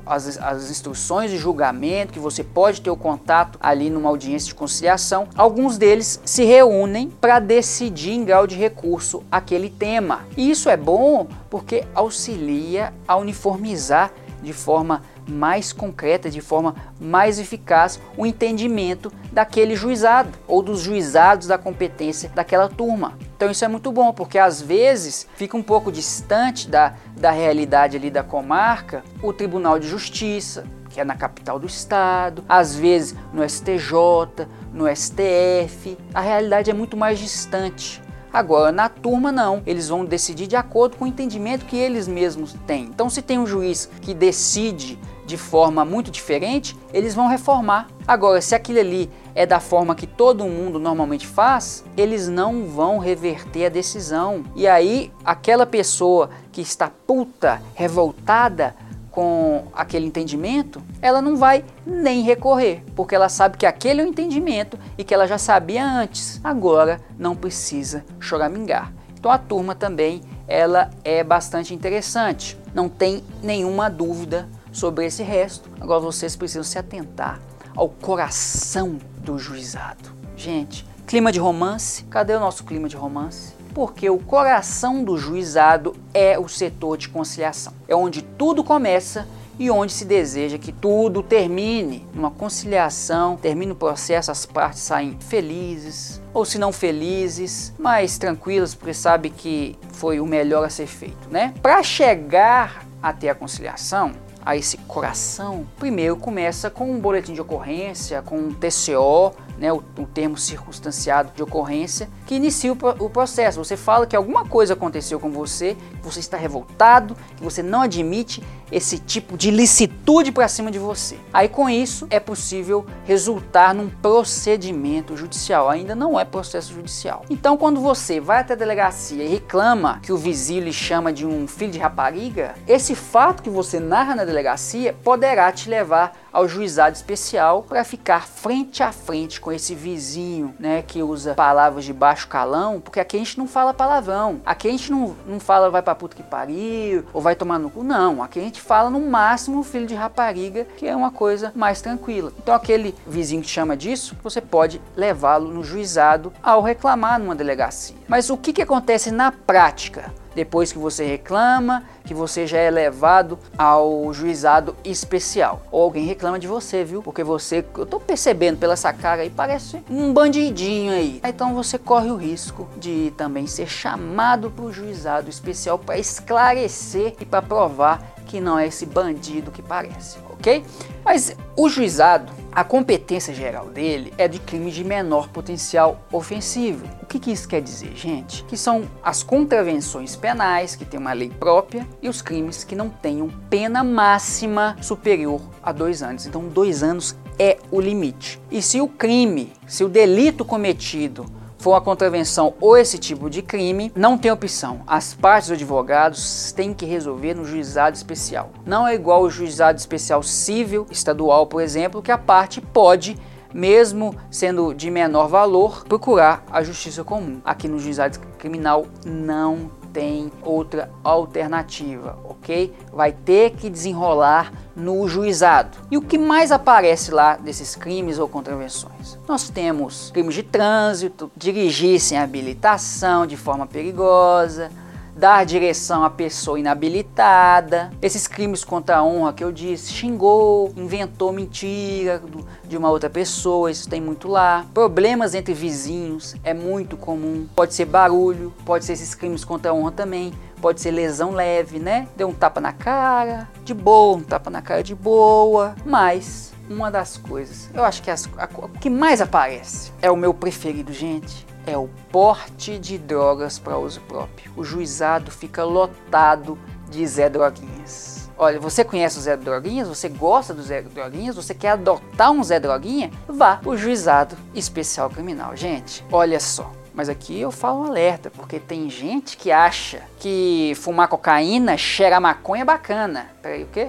as, 0.06 0.38
as 0.38 0.70
instruções 0.70 1.31
de 1.31 1.37
julgamento, 1.37 2.12
que 2.12 2.19
você 2.19 2.43
pode 2.43 2.81
ter 2.81 2.90
o 2.90 2.96
contato 2.96 3.58
ali 3.62 3.90
numa 3.90 4.08
audiência 4.08 4.49
de 4.49 4.55
conciliação, 4.55 5.28
alguns 5.37 5.76
deles 5.76 6.20
se 6.25 6.44
reúnem 6.44 7.11
para 7.11 7.38
decidir 7.38 8.12
em 8.12 8.25
grau 8.25 8.46
de 8.46 8.56
recurso 8.56 9.23
aquele 9.31 9.69
tema. 9.69 10.25
E 10.37 10.50
isso 10.50 10.70
é 10.70 10.76
bom 10.76 11.26
porque 11.50 11.84
auxilia 11.94 12.93
a 13.06 13.17
uniformizar 13.17 14.12
de 14.43 14.52
forma 14.52 15.02
mais 15.28 15.73
concreta, 15.73 16.31
de 16.31 16.40
forma 16.40 16.75
mais 17.00 17.38
eficaz, 17.38 18.00
o 18.17 18.25
entendimento 18.25 19.12
daquele 19.32 19.75
juizado 19.75 20.31
ou 20.46 20.62
dos 20.62 20.81
juizados 20.81 21.46
da 21.46 21.58
competência 21.58 22.31
daquela 22.34 22.69
turma. 22.69 23.19
Então 23.37 23.50
isso 23.50 23.64
é 23.64 23.69
muito 23.69 23.93
bom, 23.93 24.12
porque 24.12 24.38
às 24.38 24.62
vezes 24.62 25.26
fica 25.37 25.56
um 25.56 25.62
pouco 25.62 25.93
distante 25.93 26.69
da, 26.69 26.94
da 27.17 27.31
realidade 27.31 27.96
ali 27.96 28.11
da 28.11 28.23
comarca 28.23 29.05
o 29.23 29.32
Tribunal 29.32 29.78
de 29.78 29.88
Justiça, 29.88 30.64
que 30.88 31.00
é 31.00 31.05
na 31.05 31.14
capital 31.14 31.58
do 31.58 31.67
estado, 31.67 32.43
às 32.49 32.75
vezes 32.75 33.14
no 33.32 33.46
STJ, 33.46 34.46
no 34.72 34.87
STF. 34.94 35.99
A 36.14 36.20
realidade 36.20 36.70
é 36.70 36.75
muito 36.75 36.96
mais 36.96 37.19
distante. 37.19 38.02
Agora, 38.36 38.70
na 38.70 38.90
turma, 38.90 39.32
não. 39.32 39.62
Eles 39.64 39.88
vão 39.88 40.04
decidir 40.04 40.46
de 40.46 40.56
acordo 40.56 40.98
com 40.98 41.06
o 41.06 41.08
entendimento 41.08 41.64
que 41.64 41.74
eles 41.74 42.06
mesmos 42.06 42.54
têm. 42.66 42.82
Então, 42.84 43.08
se 43.08 43.22
tem 43.22 43.38
um 43.38 43.46
juiz 43.46 43.88
que 44.02 44.12
decide 44.12 44.98
de 45.24 45.38
forma 45.38 45.86
muito 45.86 46.10
diferente, 46.10 46.76
eles 46.92 47.14
vão 47.14 47.28
reformar. 47.28 47.88
Agora, 48.06 48.42
se 48.42 48.54
aquilo 48.54 48.78
ali 48.78 49.10
é 49.34 49.46
da 49.46 49.58
forma 49.58 49.94
que 49.94 50.06
todo 50.06 50.44
mundo 50.44 50.78
normalmente 50.78 51.26
faz, 51.26 51.82
eles 51.96 52.28
não 52.28 52.66
vão 52.66 52.98
reverter 52.98 53.64
a 53.64 53.70
decisão. 53.70 54.44
E 54.54 54.66
aí, 54.66 55.10
aquela 55.24 55.64
pessoa 55.64 56.28
que 56.52 56.60
está 56.60 56.90
puta, 57.06 57.62
revoltada, 57.74 58.76
com 59.16 59.68
aquele 59.72 60.04
entendimento, 60.04 60.82
ela 61.00 61.22
não 61.22 61.38
vai 61.38 61.64
nem 61.86 62.20
recorrer, 62.20 62.84
porque 62.94 63.14
ela 63.14 63.31
sabe 63.31 63.56
que 63.56 63.64
aquele 63.64 64.02
é 64.02 64.05
o 64.05 64.06
entendimento 64.06 64.79
e 64.98 65.02
que 65.02 65.14
ela 65.14 65.26
já 65.26 65.38
sabia 65.38 65.82
antes. 65.82 66.38
Agora 66.44 67.00
não 67.19 67.34
precisa 67.34 68.05
choramingar. 68.20 68.93
Então 69.19 69.31
a 69.31 69.38
turma 69.38 69.74
também 69.74 70.20
ela 70.46 70.91
é 71.02 71.24
bastante 71.24 71.72
interessante. 71.72 72.58
Não 72.74 72.91
tem 72.91 73.24
nenhuma 73.43 73.88
dúvida 73.88 74.50
sobre 74.70 75.06
esse 75.06 75.22
resto. 75.22 75.70
Agora 75.81 76.00
vocês 76.00 76.36
precisam 76.36 76.62
se 76.62 76.79
atentar 76.79 77.41
ao 77.74 77.88
coração 77.88 78.98
do 79.22 79.38
juizado. 79.38 80.12
Gente, 80.36 80.86
clima 81.06 81.32
de 81.32 81.38
romance. 81.38 82.05
Cadê 82.05 82.34
o 82.34 82.41
nosso 82.41 82.64
clima 82.64 82.86
de 82.86 82.96
romance? 82.96 83.56
Porque 83.76 84.08
o 84.08 84.16
coração 84.16 85.04
do 85.04 85.18
juizado 85.18 85.94
é 86.14 86.38
o 86.38 86.48
setor 86.48 86.96
de 86.96 87.10
conciliação. 87.10 87.74
É 87.86 87.94
onde 87.94 88.22
tudo 88.22 88.64
começa 88.64 89.28
e 89.58 89.70
onde 89.70 89.92
se 89.92 90.06
deseja 90.06 90.56
que 90.56 90.72
tudo 90.72 91.22
termine. 91.22 92.08
Numa 92.14 92.30
conciliação, 92.30 93.36
termine 93.36 93.72
o 93.72 93.74
processo, 93.74 94.30
as 94.30 94.46
partes 94.46 94.80
saem 94.80 95.18
felizes, 95.20 96.22
ou 96.32 96.46
se 96.46 96.56
não 96.56 96.72
felizes, 96.72 97.74
mas 97.78 98.16
tranquilas, 98.16 98.74
porque 98.74 98.94
sabe 98.94 99.28
que 99.28 99.76
foi 99.92 100.20
o 100.20 100.26
melhor 100.26 100.64
a 100.64 100.70
ser 100.70 100.86
feito, 100.86 101.28
né? 101.30 101.52
Para 101.60 101.82
chegar 101.82 102.82
até 103.02 103.28
a 103.28 103.34
conciliação, 103.34 104.12
a 104.42 104.56
esse 104.56 104.78
coração, 104.78 105.66
primeiro 105.76 106.16
começa 106.16 106.70
com 106.70 106.90
um 106.90 106.98
boletim 106.98 107.34
de 107.34 107.42
ocorrência, 107.42 108.22
com 108.22 108.38
um 108.38 108.54
TCO, 108.54 109.34
né, 109.58 109.72
o, 109.72 109.82
o, 109.98 110.06
termo 110.06 110.36
circunstanciado 110.36 111.32
de 111.34 111.43
ocorrência, 111.43 112.08
que 112.27 112.34
inicia 112.34 112.72
o, 112.72 112.77
o, 112.98 113.10
processo. 113.10 113.63
Você 113.63 113.77
fala 113.77 114.06
que 114.06 114.17
alguma 114.17 114.44
coisa 114.44 114.75
aconteceu 114.75 115.19
com 115.19 115.31
você, 115.31 115.77
que 116.01 116.05
você 116.05 116.20
está 116.20 116.36
revoltado, 116.36 117.17
que 117.36 117.43
você 117.43 117.63
não 117.63 117.82
admite 117.82 118.43
esse 118.70 118.98
tipo 118.98 119.36
de 119.36 119.51
licitude 119.51 120.32
para 120.32 120.48
cima 120.48 120.70
de 120.70 120.79
você. 120.79 121.19
Aí 121.32 121.48
com 121.48 121.69
isso 121.70 122.06
é 122.10 122.19
possível 122.19 122.84
resultar 123.05 123.75
num 123.75 123.89
procedimento 123.89 125.17
judicial. 125.17 125.69
Ainda 125.69 125.94
não 125.94 126.19
é 126.19 126.25
processo 126.25 126.72
judicial. 126.72 127.25
Então 127.31 127.56
quando 127.56 127.81
você 127.81 128.20
vai 128.20 128.41
até 128.41 128.55
a 128.55 128.56
delegacia 128.56 129.22
e 129.22 129.29
reclama 129.29 130.01
que 130.03 130.13
o 130.13 130.17
vizinho 130.17 130.65
lhe 130.65 130.72
chama 130.72 131.13
de 131.13 131.25
um 131.25 131.46
filho 131.46 131.70
de 131.70 131.79
rapariga, 131.79 132.55
esse 132.67 132.94
fato 132.94 133.43
que 133.43 133.51
você 133.51 133.79
narra 133.79 134.17
na 134.17 134.25
delegacia 134.25 134.93
poderá 135.05 135.51
te 135.53 135.69
levar 135.69 136.13
ao 136.36 136.46
juizado 136.46 136.94
especial 136.94 137.62
para 137.62 137.82
ficar 137.82 138.28
frente 138.28 138.82
a 138.82 138.93
frente 138.93 139.40
com 139.40 139.50
esse 139.50 139.74
vizinho, 139.74 140.55
né, 140.58 140.82
que 140.82 141.02
usa 141.02 141.34
palavras 141.34 141.86
de 141.86 141.94
baixo 141.94 142.28
calão, 142.28 142.78
porque 142.78 143.00
aqui 143.00 143.16
a 143.16 143.19
gente 143.20 143.38
não 143.38 143.48
fala 143.48 143.72
palavrão. 143.72 144.43
Aqui 144.44 144.69
a 144.69 144.70
gente 144.70 144.93
não, 144.93 145.16
não 145.26 145.40
fala 145.40 145.70
vai 145.70 145.81
pra 145.81 145.94
puta 145.94 146.14
que 146.14 146.22
pariu 146.22 147.05
ou 147.14 147.22
vai 147.22 147.34
tomar 147.34 147.58
no 147.58 147.70
cu. 147.70 147.82
Não, 147.82 148.22
aqui 148.22 148.38
a 148.38 148.43
gente 148.43 148.60
fala 148.60 148.90
no 148.90 149.00
máximo 149.00 149.62
filho 149.62 149.86
de 149.86 149.94
rapariga, 149.94 150.66
que 150.76 150.86
é 150.86 150.94
uma 150.94 151.10
coisa 151.10 151.52
mais 151.55 151.81
tranquila. 151.81 152.31
Então 152.36 152.55
aquele 152.55 152.94
vizinho 153.06 153.40
que 153.40 153.48
chama 153.48 153.74
disso, 153.74 154.14
você 154.22 154.43
pode 154.43 154.78
levá-lo 154.94 155.50
no 155.50 155.64
juizado 155.64 156.34
ao 156.43 156.60
reclamar 156.60 157.19
numa 157.19 157.34
delegacia. 157.34 157.96
Mas 158.06 158.28
o 158.28 158.36
que, 158.36 158.52
que 158.52 158.60
acontece 158.60 159.10
na 159.10 159.32
prática? 159.32 160.12
Depois 160.36 160.70
que 160.70 160.78
você 160.78 161.05
reclama, 161.05 161.82
que 162.05 162.12
você 162.12 162.46
já 162.46 162.58
é 162.58 162.70
levado 162.70 163.38
ao 163.56 164.12
juizado 164.12 164.76
especial. 164.84 165.62
Ou 165.72 165.82
alguém 165.82 166.05
reclama 166.05 166.38
de 166.38 166.46
você, 166.46 166.84
viu? 166.84 167.02
Porque 167.02 167.24
você, 167.24 167.64
eu 167.76 167.86
tô 167.86 167.98
percebendo 167.98 168.58
pela 168.58 168.74
essa 168.74 168.93
cara 168.93 169.22
aí, 169.22 169.31
parece 169.31 169.82
um 169.88 170.12
bandidinho 170.12 170.93
aí. 170.93 171.22
Então 171.24 171.55
você 171.55 171.78
corre 171.78 172.10
o 172.10 172.16
risco 172.16 172.69
de 172.76 173.14
também 173.16 173.46
ser 173.46 173.66
chamado 173.66 174.50
para 174.50 174.66
o 174.66 174.72
juizado 174.72 175.31
especial 175.31 175.78
para 175.78 175.96
esclarecer 175.96 177.14
e 177.19 177.24
para 177.24 177.40
provar 177.40 178.14
que 178.26 178.38
não 178.38 178.58
é 178.58 178.66
esse 178.66 178.84
bandido 178.84 179.50
que 179.50 179.62
parece, 179.62 180.19
ok? 180.31 180.62
Mas 181.02 181.34
o 181.56 181.69
juizado 181.69 182.31
a 182.56 182.65
competência 182.65 183.34
geral 183.34 183.69
dele 183.69 184.15
é 184.17 184.27
de 184.27 184.39
crimes 184.39 184.75
de 184.75 184.82
menor 184.82 185.29
potencial 185.29 186.01
ofensivo. 186.10 186.86
O 187.03 187.05
que, 187.05 187.19
que, 187.19 187.31
isso 187.31 187.46
quer 187.46 187.60
dizer, 187.60 187.94
gente? 187.94 188.43
Que 188.44 188.56
são 188.56 188.84
as 189.03 189.22
contravenções 189.22 190.17
penais, 190.17 190.75
que 190.75 190.86
tem 190.86 190.98
uma 190.98 191.13
lei 191.13 191.29
própria, 191.29 191.86
e 192.01 192.08
os 192.08 192.22
crimes 192.22 192.65
que 192.65 192.75
não 192.75 192.89
tenham 192.89 193.29
pena 193.51 193.84
máxima 193.84 194.75
superior 194.81 195.43
a 195.63 195.70
dois 195.70 196.03
anos. 196.03 196.25
Então, 196.25 196.48
dois 196.48 196.82
anos 196.82 197.15
é 197.39 197.58
o 197.70 197.79
limite. 197.79 198.41
E 198.51 198.63
se 198.63 198.81
o 198.81 198.89
crime, 198.89 199.53
se 199.67 199.84
o 199.84 199.89
delito 199.89 200.43
cometido 200.43 201.27
for 201.67 201.73
uma 201.73 201.81
contravenção 201.81 202.55
ou 202.61 202.77
esse 202.77 202.96
tipo 202.96 203.29
de 203.29 203.43
crime, 203.43 203.91
não 203.96 204.17
tem 204.17 204.31
opção. 204.31 204.82
As 204.87 205.15
partes 205.15 205.49
dos 205.49 205.56
advogados 205.56 206.53
têm 206.53 206.73
que 206.73 206.87
resolver 206.87 207.35
no 207.35 207.44
juizado 207.44 207.96
especial. 207.96 208.51
Não 208.65 208.87
é 208.87 208.94
igual 208.94 209.23
o 209.23 209.31
juizado 209.31 209.77
especial 209.77 210.23
civil 210.23 210.87
estadual, 210.93 211.44
por 211.44 211.61
exemplo, 211.61 212.01
que 212.01 212.13
a 212.13 212.19
parte 212.19 212.61
pode 212.61 213.17
mesmo 213.53 214.15
sendo 214.31 214.73
de 214.73 214.93
menor 214.93 215.27
valor, 215.27 215.82
procurar 215.89 216.44
a 216.53 216.63
justiça 216.63 217.03
comum. 217.03 217.41
Aqui 217.44 217.67
no 217.67 217.81
juizado 217.81 218.20
criminal 218.39 218.87
não 219.05 219.69
tem 219.96 220.31
outra 220.43 220.91
alternativa, 221.03 222.19
ok? 222.22 222.70
Vai 222.93 223.12
ter 223.12 223.53
que 223.53 223.70
desenrolar 223.70 224.53
no 224.76 225.08
juizado. 225.08 225.79
E 225.91 225.96
o 225.96 226.03
que 226.03 226.19
mais 226.19 226.53
aparece 226.53 227.10
lá 227.10 227.36
desses 227.36 227.74
crimes 227.74 228.19
ou 228.19 228.29
contravenções? 228.29 229.19
Nós 229.26 229.48
temos 229.48 230.10
crimes 230.10 230.34
de 230.34 230.43
trânsito, 230.43 231.32
dirigir 231.34 231.98
sem 231.98 232.19
habilitação 232.19 233.26
de 233.26 233.38
forma 233.38 233.67
perigosa, 233.67 234.70
dar 235.17 235.46
direção 235.46 236.05
à 236.05 236.11
pessoa 236.11 236.61
inabilitada, 236.61 237.91
esses 238.03 238.29
crimes 238.29 238.63
contra 238.63 238.99
a 238.99 239.05
honra 239.05 239.32
que 239.32 239.43
eu 239.43 239.51
disse, 239.51 239.91
xingou, 239.91 240.70
inventou 240.77 241.32
mentira 241.32 242.23
de 242.65 242.77
uma 242.77 242.91
outra 242.91 243.08
pessoa, 243.08 243.70
isso 243.70 243.89
tem 243.89 244.01
muito 244.01 244.29
lá. 244.29 244.67
Problemas 244.75 245.35
entre 245.35 245.55
vizinhos 245.55 246.37
é 246.44 246.53
muito 246.53 246.99
comum, 246.99 247.49
pode 247.56 247.73
ser 247.73 247.87
barulho, 247.87 248.53
pode 248.67 248.85
ser 248.85 248.93
esses 248.93 249.15
crimes 249.15 249.43
contra 249.43 249.70
a 249.70 249.75
honra 249.75 249.93
também, 249.93 250.35
pode 250.61 250.82
ser 250.82 250.91
lesão 250.91 251.31
leve, 251.31 251.79
né? 251.79 252.06
Deu 252.15 252.29
um 252.29 252.35
tapa 252.35 252.61
na 252.61 252.73
cara, 252.73 253.49
de 253.65 253.73
boa, 253.73 254.19
um 254.19 254.23
tapa 254.23 254.51
na 254.51 254.61
cara 254.61 254.82
de 254.82 254.94
boa, 254.94 255.75
mas 255.87 256.53
uma 256.69 256.91
das 256.91 257.17
coisas, 257.17 257.70
eu 257.73 257.85
acho 257.85 258.03
que 258.03 258.11
as, 258.11 258.29
a, 258.37 258.49
o 258.58 258.69
que 258.69 258.91
mais 258.91 259.23
aparece 259.23 259.93
é 260.03 260.11
o 260.11 260.17
meu 260.17 260.35
preferido, 260.35 260.93
gente 260.93 261.46
é 261.67 261.77
o 261.77 261.89
porte 262.11 262.79
de 262.79 262.96
drogas 262.96 263.58
para 263.58 263.77
uso 263.77 264.01
próprio. 264.03 264.53
O 264.56 264.65
juizado 264.65 265.31
fica 265.31 265.65
lotado 265.65 266.56
de 266.89 267.05
Zé 267.06 267.29
Droguinhas. 267.29 268.31
Olha, 268.39 268.61
você 268.61 268.85
conhece 268.85 269.19
o 269.19 269.20
Zé 269.20 269.37
Droguinhas? 269.37 269.89
Você 269.89 270.08
gosta 270.08 270.55
do 270.55 270.63
Zé 270.63 270.82
Droguinhas? 270.82 271.37
Você 271.37 271.55
quer 271.55 271.70
adotar 271.70 272.31
um 272.31 272.44
Zé 272.44 272.61
Droguinha? 272.61 273.11
Vá 273.27 273.61
o 273.65 273.77
juizado 273.77 274.37
especial 274.55 275.11
criminal. 275.11 275.56
Gente, 275.56 276.05
olha 276.13 276.39
só. 276.39 276.70
Mas 276.94 277.08
aqui 277.08 277.39
eu 277.41 277.51
falo 277.51 277.81
um 277.81 277.87
alerta, 277.87 278.31
porque 278.31 278.58
tem 278.58 278.89
gente 278.89 279.37
que 279.37 279.51
acha 279.51 280.03
que 280.19 280.73
fumar 280.77 281.08
cocaína 281.08 281.77
cheira 281.77 282.20
maconha 282.20 282.65
bacana. 282.65 283.31
Peraí, 283.43 283.65
o 283.65 283.69
quê? 283.69 283.89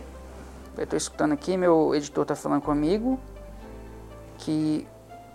Eu 0.78 0.86
tô 0.86 0.96
escutando 0.96 1.32
aqui, 1.32 1.56
meu 1.58 1.96
editor 1.96 2.26
tá 2.26 2.36
falando 2.36 2.62
comigo 2.62 3.20
que 4.38 4.86